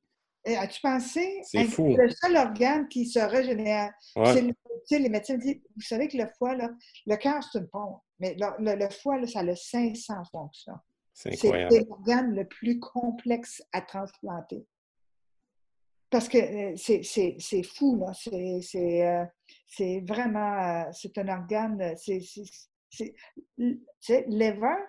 [0.45, 1.41] As-tu pensé?
[1.43, 1.95] C'est fou.
[1.97, 3.91] Le seul organe qui se régénère.
[4.87, 6.69] C'est les médecins disent, vous savez que le foie, là,
[7.05, 10.77] le cœur, c'est une pompe, mais le, foie, ça a 500 fonctions.
[11.13, 14.65] C'est C'est l'organe le plus complexe à transplanter.
[16.09, 18.13] Parce que euh, c'est fou, là.
[18.13, 22.19] C'est euh, vraiment, euh, c'est un organe, c'est,
[24.27, 24.83] lever,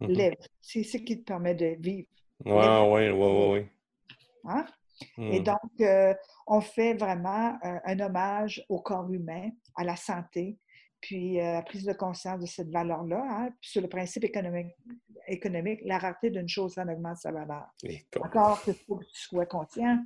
[0.00, 0.34] mm-hmm.
[0.60, 2.08] c'est ce qui te permet de vivre.
[2.44, 3.66] Oui, oui, oui, oui.
[5.18, 5.44] Et hmm.
[5.44, 6.16] donc,
[6.46, 10.58] on fait vraiment un hommage au corps humain, à la santé,
[11.00, 14.74] puis la prise de conscience de cette valeur-là, hein, sur le principe économique,
[15.26, 17.66] économique la rareté d'une chose, ça augmente sa valeur.
[18.20, 19.98] Encore qu'il faut que tu sois conscient.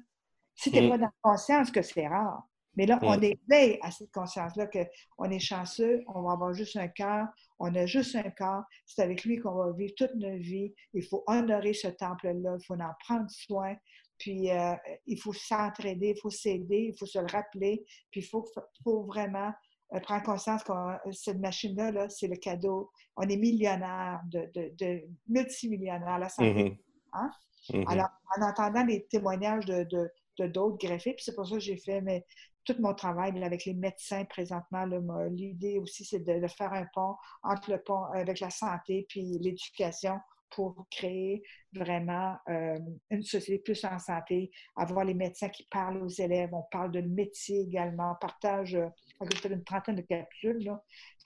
[0.54, 3.90] Si tu n'es pas dans la conscience que c'est rare, mais là, on éveille à
[3.90, 7.26] cette conscience-là qu'on est chanceux, on va avoir juste un cœur,
[7.58, 10.72] on a juste un corps, c'est avec lui qu'on va vivre toute notre vie.
[10.94, 13.74] Il faut honorer ce temple-là, il faut en prendre soin,
[14.18, 14.74] puis euh,
[15.06, 18.44] il faut s'entraider, il faut s'aider, il faut se le rappeler, puis il faut,
[18.82, 19.52] faut vraiment
[19.94, 20.72] euh, prendre conscience que
[21.12, 22.90] cette machine-là, c'est le cadeau.
[23.16, 26.52] On est millionnaire, de, de, multimillionnaire, la santé.
[26.52, 26.78] Mm-hmm.
[27.12, 27.30] Hein?
[27.68, 27.88] Mm-hmm.
[27.90, 31.14] Alors, en entendant les témoignages de, d'autres greffés.
[31.14, 32.24] Puis c'est pour ça que j'ai fait mais,
[32.64, 34.84] tout mon travail avec les médecins présentement.
[35.30, 40.18] L'idée aussi, c'est de, faire un pont entre le pont avec la santé puis l'éducation
[40.50, 42.78] pour créer vraiment euh,
[43.10, 46.50] une société plus en santé, avoir les médecins qui parlent aux élèves.
[46.52, 48.12] On parle de métier également.
[48.12, 48.86] On partage euh,
[49.48, 50.70] une trentaine de capsules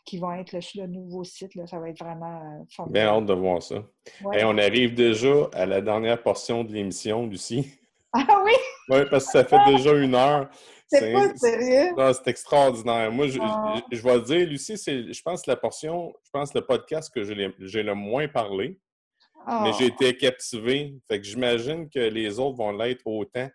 [0.05, 1.57] qui vont être sur le nouveau site.
[1.57, 1.67] Là.
[1.67, 3.05] Ça va être vraiment euh, formidable.
[3.05, 3.85] Bien hâte de voir ça.
[4.33, 7.81] Et on arrive déjà à la dernière portion de l'émission, Lucie.
[8.29, 8.53] Ah oui?
[8.89, 10.49] Oui, parce que ça fait déjà une heure.
[10.89, 11.95] C'est pas sérieux?
[12.13, 13.11] c'est extraordinaire.
[13.11, 13.75] Moi, je, ah.
[13.91, 17.25] je, vais te dire, Lucie, c'est, je pense, la portion, je pense, le podcast que
[17.25, 18.79] j'ai le moins parlé.
[19.49, 19.95] Mais j'ai ah.
[19.95, 20.97] été captivé.
[21.09, 23.49] Fait que j'imagine que les autres vont l'être autant.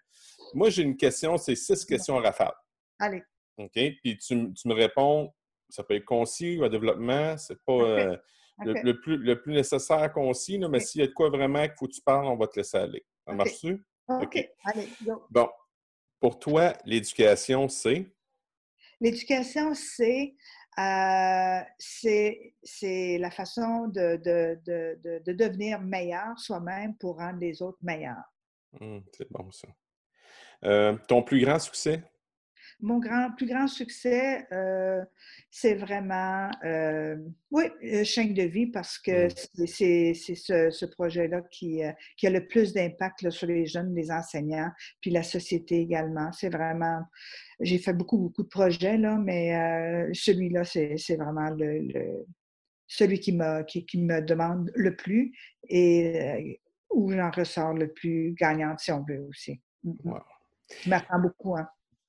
[0.53, 2.53] Moi, j'ai une question, c'est six questions à rafale.
[2.99, 3.23] Allez.
[3.57, 3.71] OK?
[3.73, 5.33] Puis tu, me réponds,
[5.69, 8.17] ça peut être concis ou à développement, c'est pas euh,
[8.59, 11.87] Le, plus, le plus nécessaire concis, mais s'il y a de quoi vraiment qu'il faut
[11.87, 13.05] que tu parles, on va te laisser aller.
[13.25, 13.85] Ça marche-tu?
[14.19, 14.49] OK.
[14.65, 15.23] Allez, go.
[15.29, 15.49] Bon.
[16.19, 18.05] Pour toi, l'éducation, c'est?
[18.99, 20.35] L'éducation, c'est
[20.79, 27.79] euh, c'est la façon de, de, de, de devenir meilleur soi-même pour rendre les autres
[27.81, 28.23] meilleurs.
[28.79, 29.67] Hum, c'est bon, ça.
[30.63, 32.03] Euh, ton plus grand succès?
[32.81, 35.03] Mon grand, plus grand succès, euh,
[35.49, 37.15] c'est vraiment, euh,
[37.51, 37.63] oui,
[38.03, 39.27] chaîne de vie parce que
[39.65, 44.71] c'est ce, projet-là qui, euh, qui, a le plus d'impact sur les jeunes, les enseignants,
[44.99, 46.31] puis la société également.
[46.31, 47.01] C'est vraiment,
[47.59, 49.51] j'ai fait beaucoup, beaucoup de projets, là, mais
[50.13, 52.25] celui-là, c'est vraiment le,
[52.87, 55.33] celui qui, qui, qui, me demande le plus
[55.69, 56.59] et
[56.89, 59.61] où j'en ressors le plus gagnante, si on veut aussi.
[59.83, 60.11] Mmh, mmh.
[60.11, 60.19] Wow.
[60.83, 61.55] Je m'attends beaucoup.
[61.57, 61.67] Hein.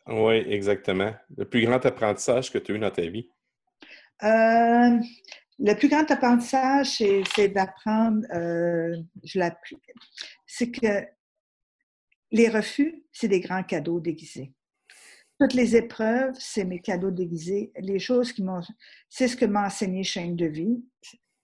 [0.09, 1.15] Oui, exactement.
[1.37, 3.29] Le plus grand apprentissage que tu as eu dans ta vie?
[4.23, 4.99] Euh,
[5.59, 7.03] le plus grand apprentissage,
[7.35, 8.97] c'est d'apprendre, euh,
[10.47, 11.07] c'est que
[12.31, 14.53] les refus, c'est des grands cadeaux déguisés.
[15.39, 17.73] Toutes les épreuves, c'est mes cadeaux déguisés.
[17.77, 18.61] Les choses qui m'ont.
[19.09, 20.85] C'est ce que m'a enseigné Chaîne de vie.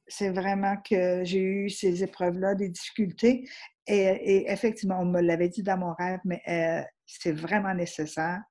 [0.07, 3.49] C'est vraiment que j'ai eu ces épreuves-là, des difficultés.
[3.89, 8.43] Et, effectivement, on me l'avait dit dans mon rêve, mais euh, c'est vraiment nécessaire,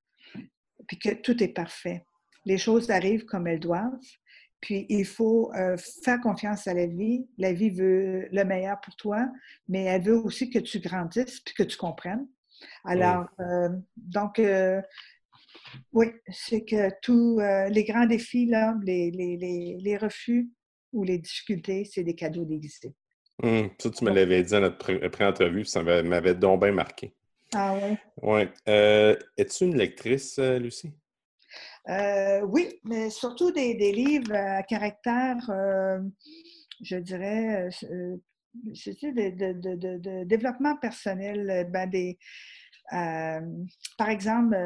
[0.88, 2.04] puis que tout est parfait.
[2.46, 4.00] Les choses arrivent comme elles doivent,
[4.62, 7.28] puis il faut euh, faire confiance à la vie.
[7.38, 9.30] La vie veut le meilleur pour toi,
[9.68, 12.28] mais elle veut aussi que tu grandisses puis que tu comprennes.
[12.84, 14.42] Alors, euh, donc,
[15.94, 20.50] oui, c'est que tous les grands défis, là, les, les, les, refus
[20.94, 22.96] ou les difficultés, c'est des cadeaux déguisés.
[23.44, 27.14] Hum, ça, tu me l'avais dit à notre pré-entrevue, ça m'avait donc bien marqué.
[27.54, 27.98] Ah oui?
[28.22, 28.42] Oui.
[28.68, 30.92] Euh, es-tu une lectrice, euh, Lucie?
[31.88, 35.38] Euh, oui, mais surtout des, livres à caractère,
[36.82, 37.70] je dirais,
[38.74, 41.70] c'est de, de, développement personnel.
[41.72, 42.18] Ben des,
[43.98, 44.58] par exemple,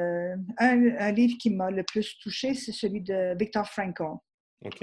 [0.57, 4.17] un, livre qui m'a le plus touché, c'est celui de Victor Frankl.
[4.65, 4.79] OK.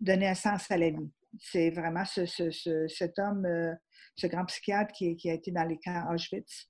[0.00, 1.10] Donner un sens à la vie.
[1.38, 2.26] C'est vraiment ce,
[2.88, 3.46] cet homme
[4.16, 6.68] ce grand psychiatre qui, a été dans les camps Auschwitz.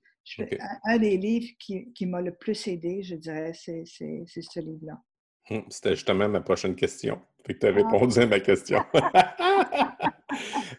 [0.85, 5.01] un, des livres qui, m'a le plus aidé, je dirais, c'est ce livre-là.
[5.49, 7.19] Hum, c'était justement ma prochaine question.
[7.45, 7.71] tu as ah.
[7.71, 8.83] répondu à ma question.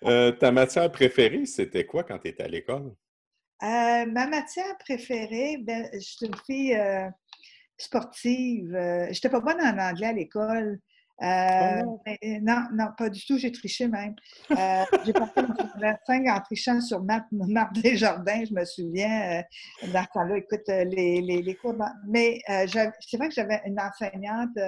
[0.04, 2.94] Euh, ta matière préférée, c'était quoi quand tu étais à l'école?
[3.62, 7.08] Euh, ma matière préférée, ben, je suis une fille euh,
[7.76, 8.70] sportive.
[8.72, 10.80] je n'étais pas bonne en anglais à l'école.
[11.22, 13.38] Euh, euh, non, non, pas du tout.
[13.38, 14.14] J'ai triché même.
[14.50, 19.42] Euh, j'ai passé mon 5 en trichant sur Marc, Marc Desjardins, je me souviens.
[19.92, 21.74] dans ce temps-là, écoute, les, les, les cours.
[22.08, 24.58] Mais c'est vrai que j'avais une enseignante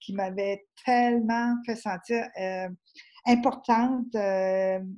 [0.00, 2.24] qui m'avait tellement fait sentir
[3.26, 4.16] importante,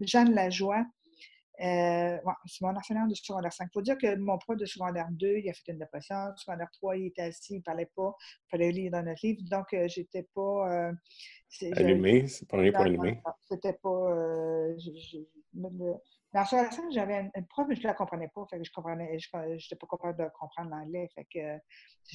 [0.00, 0.84] Jeanne Lajoie.
[1.60, 3.66] Euh, c'est mon enseignant de secondaire 5.
[3.66, 6.16] Il faut dire que mon prof de secondaire 2, il a fait une dépression.
[6.36, 8.14] Secondaire 3, il était assis, il ne parlait pas.
[8.46, 9.40] Il fallait lire dans notre livre.
[9.50, 10.92] Donc, je j'étais pas.
[11.72, 13.20] allumé, c'est pas rien pour allumer.
[13.48, 14.14] C'était pas.
[16.34, 18.46] Dans secondaire 5, j'avais une, prof, mais je ne la comprenais pas.
[18.50, 21.08] Fait que je comprenais, je n'étais pas capable de comprendre l'anglais.
[21.14, 21.56] Fait que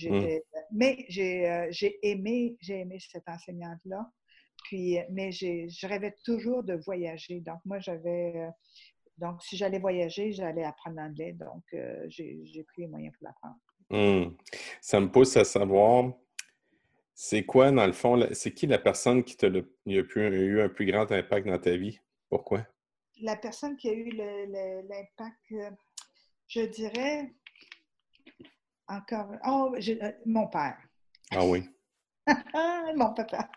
[0.08, 0.40] mmh.
[0.72, 4.10] Mais j'ai aimé, j'ai aimé cette enseignante-là.
[4.64, 7.42] Puis, mais je rêvais toujours de voyager.
[7.42, 8.50] Donc, moi, j'avais.
[9.18, 11.34] Donc, si j'allais voyager, j'allais apprendre l'anglais.
[11.34, 11.64] Donc,
[12.08, 13.58] j'ai pris les moyens pour l'apprendre.
[13.90, 14.36] Mmh.
[14.82, 16.14] Ça me pousse à savoir,
[17.14, 19.50] c'est quoi, dans le fond, c'est qui la personne qui t'a a
[19.86, 22.00] eu un plus grand impact dans ta vie?
[22.30, 22.66] Pourquoi?
[23.22, 25.54] La personne qui a eu l'impact,
[26.48, 27.32] je dirais,
[28.88, 29.32] encore.
[29.46, 29.76] Oh,
[30.26, 30.78] mon père.
[31.32, 31.70] Ah oui.
[32.96, 33.50] Mon papa.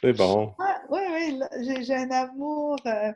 [0.00, 0.54] C'est bon.
[0.60, 2.76] Ah, oui, oui, j'ai un amour.
[2.86, 3.12] Euh,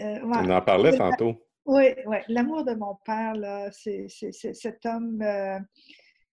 [0.00, 1.34] euh, On en parlait tantôt.
[1.66, 2.16] Oui, oui.
[2.28, 3.34] L'amour de mon père,
[3.72, 5.20] c'est cet homme.
[5.22, 5.58] Euh,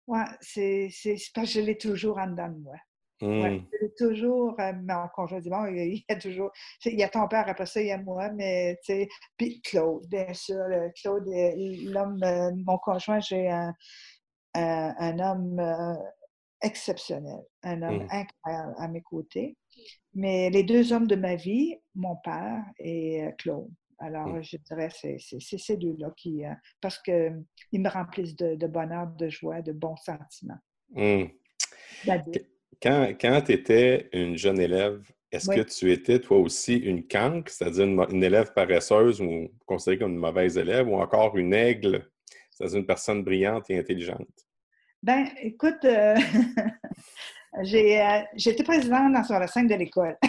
[0.07, 0.89] ouais, c'est
[1.33, 2.75] parce que je l'ai toujours en dedans de moi.
[3.21, 3.65] Ouais, hmm.
[3.71, 6.51] je l'ai toujours, mon conjoint dit, bon, il y a toujours,
[6.83, 9.61] il y a ton père, après ça, il y a moi, mais tu sais, puis
[9.61, 10.65] Claude, bien sûr,
[11.01, 12.19] Claude, l'homme,
[12.65, 13.73] mon conjoint, j'ai un,
[14.55, 15.97] un, un, homme
[16.61, 18.07] exceptionnel, un homme mmh.
[18.11, 19.55] incroyable à mes côtés.
[20.15, 23.69] Mais les deux hommes de ma vie, mon père et euh, Claude.
[23.99, 26.51] Alors, je dirais, c'est ces deux-là qui, euh,
[26.81, 30.59] parce qu'ils me remplissent de, bonheur, de joie, de bons sentiments.
[30.91, 31.23] Mmh.
[32.81, 35.01] Quand, quand tu étais une jeune élève,
[35.33, 40.11] est-ce que tu étais toi aussi une canque, c'est-à-dire une, élève paresseuse ou considérée comme
[40.11, 42.07] une mauvaise élève, ou encore une aigle,
[42.51, 44.27] c'est-à-dire une personne brillante et intelligente?
[45.01, 46.15] Ben, écoute, euh,
[47.61, 50.17] j'ai, euh, été présidente dans sur la scène de l'école.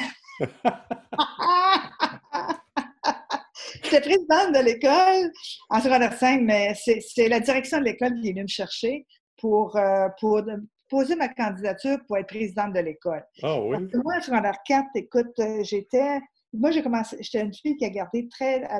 [3.82, 5.32] J'étais présidente de l'école
[5.70, 9.06] en secondaire 5, mais c'est, la direction de l'école qui est venue me chercher
[9.38, 10.42] pour, euh, pour
[10.88, 13.24] poser ma candidature pour être présidente de l'école.
[13.42, 13.76] Ah oui?
[14.02, 16.20] moi, en secondaire 4, écoute, j'étais
[16.56, 18.78] moi, j'ai commencé, j'étais une fille qui a gardé très, euh,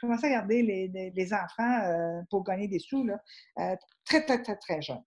[0.00, 3.18] commencé à garder les, les, enfants euh, pour gagner des sous, là,
[3.58, 5.02] euh, très, très, très, très jeune.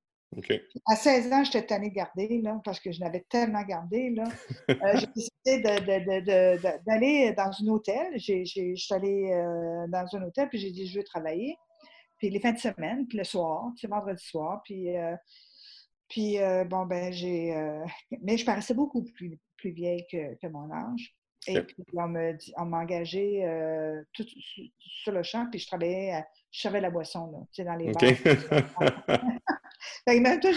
[0.86, 4.12] À 16 ans, j'étais tannée de garder, là, parce que je n'avais tellement gardé.
[4.12, 4.24] Là.
[4.96, 5.62] j'ai décidé
[6.86, 8.14] d'aller dans un hôtel.
[8.16, 9.30] Je suis allée
[9.90, 11.58] dans un hôtel, puis j'ai dit, je veux travailler.
[12.18, 14.62] Puis les fins de semaine, puis le soir, c'est vendredi soir.
[14.64, 14.88] Puis,
[16.08, 16.38] puis
[16.70, 17.54] bon, ben, j'ai.
[18.22, 21.16] mais je paraissais beaucoup plus, plus vieille que, que mon âge.
[21.48, 24.26] Et puis, on m'a engagé euh, tout,
[24.78, 27.92] sur le champ, puis je travaillais, je servais la boisson, là, tu sais, dans les
[27.92, 28.02] bars.
[30.08, 30.52] même toi,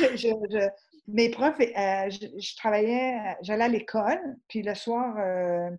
[1.06, 5.70] mes profs, euh, je, travaillais, j'allais à l'école, puis le soir, euh,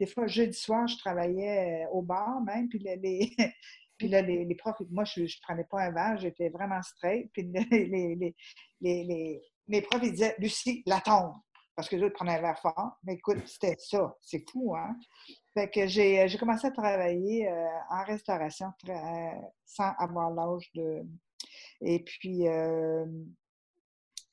[0.00, 3.32] des fois, jeudi soir, je travaillais au bar même, puis les,
[3.98, 7.30] puis là, les, les, profs, moi, je ne prenais pas un verre, j'étais vraiment straight,
[7.32, 8.34] puis les,
[8.80, 11.34] les, les profs, ils disaient, Lucie, la tombe
[11.74, 12.98] parce que je prenais un verre fort.
[13.04, 14.14] Mais écoute, c'était ça.
[14.20, 14.94] C'est fou, hein?
[15.54, 18.68] Fait que j'ai, euh, commencé à travailler euh, en restauration
[19.64, 21.02] sans avoir l'âge de.
[21.80, 23.04] Et puis, euh,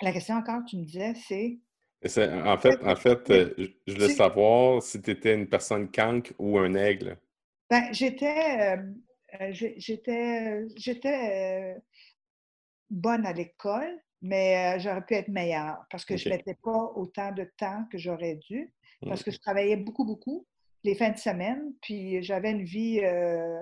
[0.02, 1.60] la question encore tu me disais, c'est.
[2.46, 6.74] En fait, en fait je voulais savoir si tu étais une personne cancre ou un
[6.76, 7.18] aigle.
[7.70, 8.78] Ben, j'étais.
[9.52, 10.66] j'étais.
[10.78, 11.76] J'étais
[12.90, 16.92] bonne à l'école, mais euh, j'aurais pu être meilleure parce que je ne mettais pas
[16.96, 20.46] autant de temps que j'aurais dû, parce que je travaillais beaucoup, beaucoup
[20.84, 23.62] les fins de semaine, puis j'avais une vie, euh,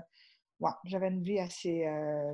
[0.86, 2.34] j'avais une vie assez, euh,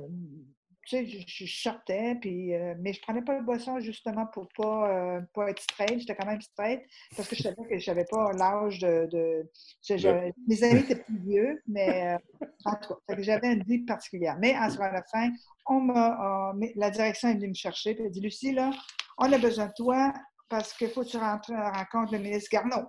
[0.86, 5.50] tu sais, je, sortais, puis, mais je prenais pas de boisson justement pour pas, pas
[5.50, 6.00] être straight.
[6.00, 6.82] J'étais quand même straight
[7.16, 9.08] parce que je savais que je n'avais pas l'âge de.
[9.10, 12.16] de, mes amis étaient plus vieux, mais
[12.64, 14.36] en tout cas, j'avais une vie particulière.
[14.40, 15.30] Mais en la fin,
[15.66, 18.70] on m'a, la direction est venue me chercher et elle a dit Lucie, là,
[19.18, 20.12] on a besoin de toi
[20.48, 22.88] parce qu'il faut que tu rentres en rencontre le ministre Garneau.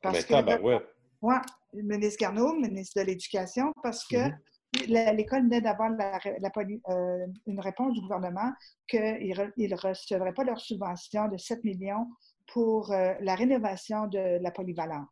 [0.00, 1.36] Parce que, ben ouais.
[1.72, 4.38] le ministre Garneau, le ministre de l'Éducation, parce que mm-hmm.
[4.72, 8.52] L'école venait d'avoir euh, une réponse du gouvernement
[8.88, 12.08] qu'ils ne recevraient pas leur subvention de 7 millions
[12.46, 15.08] pour euh, la rénovation de la polyvalente.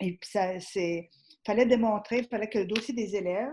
[0.00, 0.30] Et puis,
[0.60, 1.10] c'est,
[1.44, 3.52] fallait démontrer, il fallait que le dossier des élèves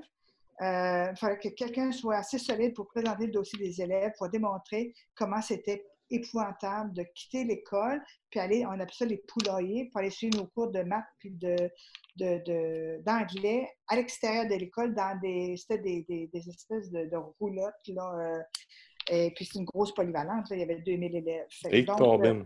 [0.62, 4.30] euh, il fallait que quelqu'un soit assez solide pour présenter le dossier des élèves, pour
[4.30, 10.00] démontrer comment c'était épouvantable de quitter l'école, puis aller, on appelle ça les poulaillers, pour
[10.00, 11.70] aller suivre nos cours de maths puis de,
[13.02, 17.74] d'anglais à l'extérieur de l'école, dans des, c'était des, des, espèces de, roulottes.
[17.88, 18.42] Là, euh,
[19.12, 21.48] et puis c'est une grosse polyvalente, il y avait 2000 élèves.
[21.70, 22.44] Et donc, euh,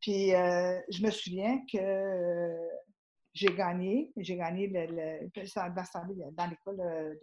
[0.00, 2.56] puis je me souviens que
[3.38, 4.12] j'ai gagné.
[4.16, 5.30] J'ai gagné le,
[6.32, 6.80] dans l'école.
[6.80, 7.14] Euh,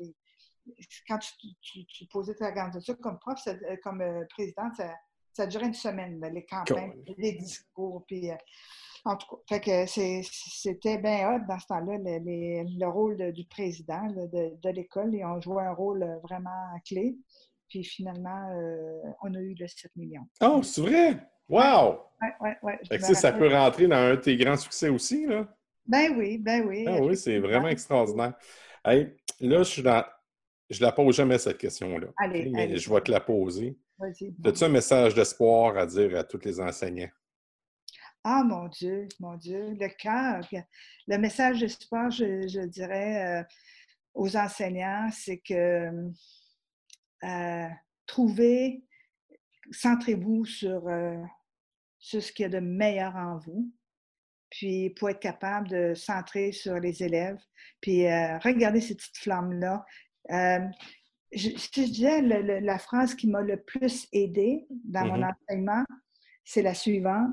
[1.08, 4.96] quand tu, posais ta candidature comme prof, euh, comme euh, président, ça,
[5.36, 8.04] ça, durait une semaine, les campagnes, les discours.
[8.08, 8.30] Puis,
[9.04, 14.70] en tout cas, que c'était bien hot dans ce temps-là, le, rôle du président de,
[14.70, 15.14] l'école.
[15.14, 17.16] Ils ont joué un rôle vraiment clé.
[17.70, 18.50] Puis finalement,
[19.24, 20.28] on a eu le 7 millions.
[20.42, 21.18] Oh, c'est vrai?
[21.48, 22.00] Wow!
[22.22, 23.16] Oui, oui, oui.
[23.16, 25.48] ça peut rentrer dans un de tes grands succès aussi, là?
[25.88, 26.86] Ben oui, ben oui.
[26.86, 28.34] Ben oui, c'est vraiment extraordinaire.
[28.84, 30.20] là, je, la...
[30.70, 32.08] je la pose jamais cette question-là.
[32.18, 33.78] Allez, mais je vais te la poser.
[34.02, 37.10] As-tu un message d'espoir à dire à tous les enseignants?
[38.24, 40.42] Ah, mon Dieu, mon Dieu, le cœur.
[41.08, 43.44] Le message d'espoir, je, dirais euh,
[44.14, 45.92] aux enseignants, c'est que
[47.24, 47.68] euh,
[48.08, 48.84] trouvez,
[49.72, 51.22] centrez-vous sur, euh,
[52.00, 53.72] sur ce qu'il y a de meilleur en vous
[54.50, 57.42] puis pour être capable de centrer sur les élèves,
[57.82, 58.06] puis
[58.40, 59.84] regarder ces petites flammes-là.
[61.32, 65.34] Je, je, disais, la phrase qui m'a le plus aidé dans mon mm-hmm.
[65.34, 65.84] enseignement,
[66.44, 67.32] c'est la suivante.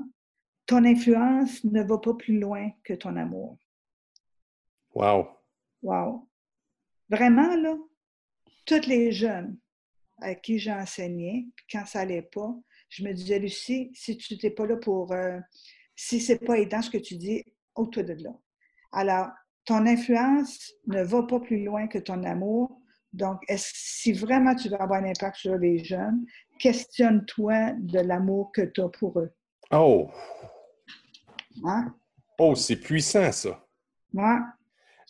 [0.65, 3.57] Ton influence ne va pas plus loin que ton amour.
[4.93, 5.27] Wow.
[5.81, 6.29] Wow.
[7.09, 7.77] Vraiment, là,
[8.65, 9.57] tous les jeunes
[10.21, 12.55] à qui j'ai enseigné, quand ça n'allait pas,
[12.89, 15.39] je me disais, Lucie, si tu n'étais pas là pour euh,
[15.95, 17.43] si ce n'est pas aidant ce que tu dis,
[17.75, 18.31] ôte-toi de là.
[18.91, 19.29] Alors,
[19.65, 22.81] ton influence ne va pas plus loin que ton amour.
[23.13, 26.25] Donc, si vraiment tu veux avoir un impact sur les jeunes,
[26.59, 29.31] questionne-toi de l'amour que tu as pour eux.
[29.71, 30.09] Oh!
[31.63, 31.93] Hein?
[32.39, 33.63] Oh, c'est puissant, ça.
[34.13, 34.39] Ouais.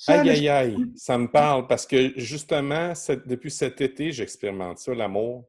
[0.08, 2.94] aïe, aïe, aïe, ça me parle parce que justement,
[3.26, 5.46] depuis cet été, j'expérimente ça, l'amour.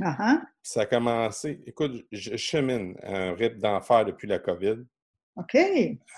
[0.00, 0.40] Uh-huh.
[0.62, 1.62] Ça a commencé.
[1.66, 4.84] Écoute, je chemine un rythme d'enfer depuis la COVID.
[5.36, 5.56] OK.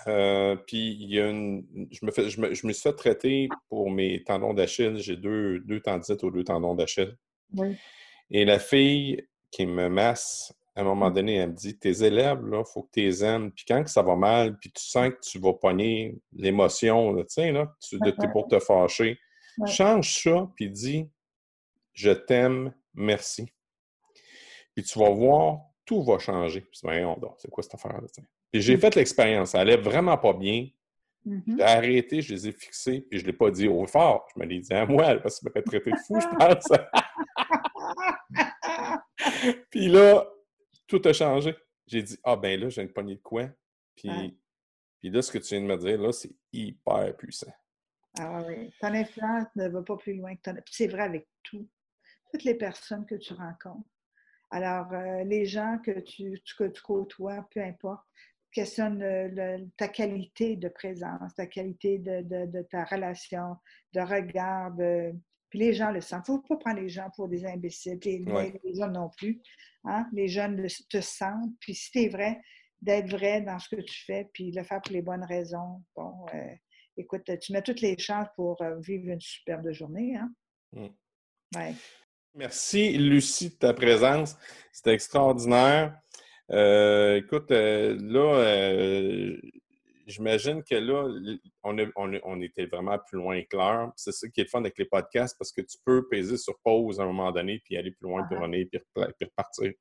[0.07, 1.65] Euh, puis, il y a une.
[1.91, 4.97] Je me, fais, je, me, je me suis fait traiter pour mes tendons d'Achille.
[4.97, 7.15] J'ai deux, deux tendinites aux deux tendons d'Achille.
[7.53, 7.77] Oui.
[8.29, 12.41] Et la fille qui me masse, à un moment donné, elle me dit Tes élèves,
[12.43, 13.51] il faut que tu les aimes.
[13.51, 17.51] Puis quand ça va mal, puis tu sens que tu vas pogner l'émotion, tu sais,
[17.51, 19.17] là, tu es pour te fâcher,
[19.65, 21.09] change ça, puis dis
[21.93, 23.47] Je t'aime, merci.
[24.75, 26.65] Puis tu vas voir, tout va changer.
[26.73, 28.07] c'est quoi cette affaire-là?
[28.55, 29.49] Puis j'ai fait l'expérience.
[29.49, 30.69] Ça allait vraiment pas bien.
[31.25, 31.57] Mm-hmm.
[31.57, 34.29] J'ai arrêté, je les ai fixés, puis je ne l'ai pas dit au fort.
[34.33, 36.69] Je me l'ai dit à moi, parce que je m'aurait traité de fou, je pense.
[39.69, 40.25] puis là,
[40.87, 41.53] tout a changé.
[41.85, 43.49] J'ai dit, ah ben là, j'ai une poignée de quoi?
[43.93, 44.39] Puis,
[45.01, 47.51] puis là, ce que tu viens de me dire, là, c'est hyper puissant.
[48.17, 50.55] Ah oui, ton influence ne va pas plus loin que ton...
[50.71, 51.67] C'est vrai avec tout.
[52.31, 53.89] Toutes les personnes que tu rencontres.
[54.49, 58.05] Alors, euh, les gens que tu, que tu côtoies, peu importe,
[58.55, 63.57] questionnent ta qualité de présence, ta qualité de, ta relation,
[63.93, 64.71] de regard.
[65.49, 66.27] Puis les gens le sentent.
[66.29, 68.23] Il ne faut pas prendre les gens pour des imbéciles, les,
[68.63, 69.41] les hommes non plus.
[69.83, 70.07] Hein.
[70.13, 71.51] Les jeunes te sentent.
[71.59, 72.39] Puis si tu vrai,
[72.81, 75.83] d'être vrai dans ce que tu fais, puis le faire pour les bonnes raisons.
[75.95, 76.55] Bon, euh,
[76.95, 80.15] écoute, tu mets toutes les chances pour euh, vivre une superbe journée.
[80.15, 80.31] Hein?
[80.71, 81.73] Mm.
[82.35, 84.37] Merci, Lucie, de ta présence.
[84.71, 85.99] C'était extraordinaire.
[86.51, 89.35] Euh, écoute, euh, là, euh,
[90.05, 91.07] j'imagine que là,
[91.63, 93.91] on, était vraiment plus loin clair.
[93.95, 96.55] C'est ça qui est le fun avec les podcasts parce que tu peux peser sur
[96.63, 98.79] pause à un moment donné puis aller plus loin, puis revenir, puis,
[99.21, 99.71] repartir.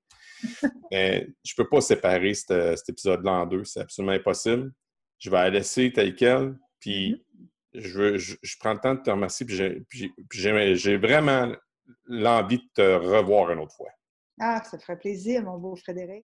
[0.90, 3.64] Mais je ne peux pas séparer cet, épisode-là en deux.
[3.64, 4.72] C'est absolument impossible.
[5.18, 6.56] Je vais la laisser tel quel.
[6.80, 7.24] Puis
[7.74, 8.18] mm-hmm.
[8.18, 9.46] je, je, prends le temps de te remercier.
[9.88, 11.54] Puis j'ai vraiment
[12.06, 13.90] l'envie de te revoir une autre fois.
[14.40, 16.24] Ah, ça ferait plaisir, mon beau Frédéric.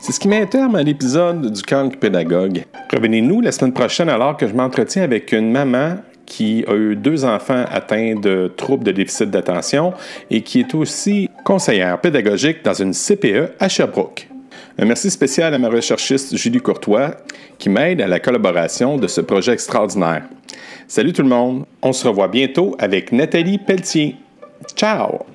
[0.00, 2.64] C'est ce qui met un terme à l'épisode du camp pédagogue.
[2.92, 5.96] Revenez-nous la semaine prochaine alors que je m'entretiens avec une maman
[6.26, 9.92] qui a eu deux enfants atteints de troubles de déficit d'attention
[10.30, 14.28] et qui est aussi conseillère pédagogique dans une CPE à Sherbrooke.
[14.78, 17.16] Un merci spécial à ma recherchiste Julie Courtois
[17.58, 20.24] qui m'aide à la collaboration de ce projet extraordinaire.
[20.88, 24.16] Salut tout le monde, on se revoit bientôt avec Nathalie Pelletier.
[24.74, 25.26] Ciao!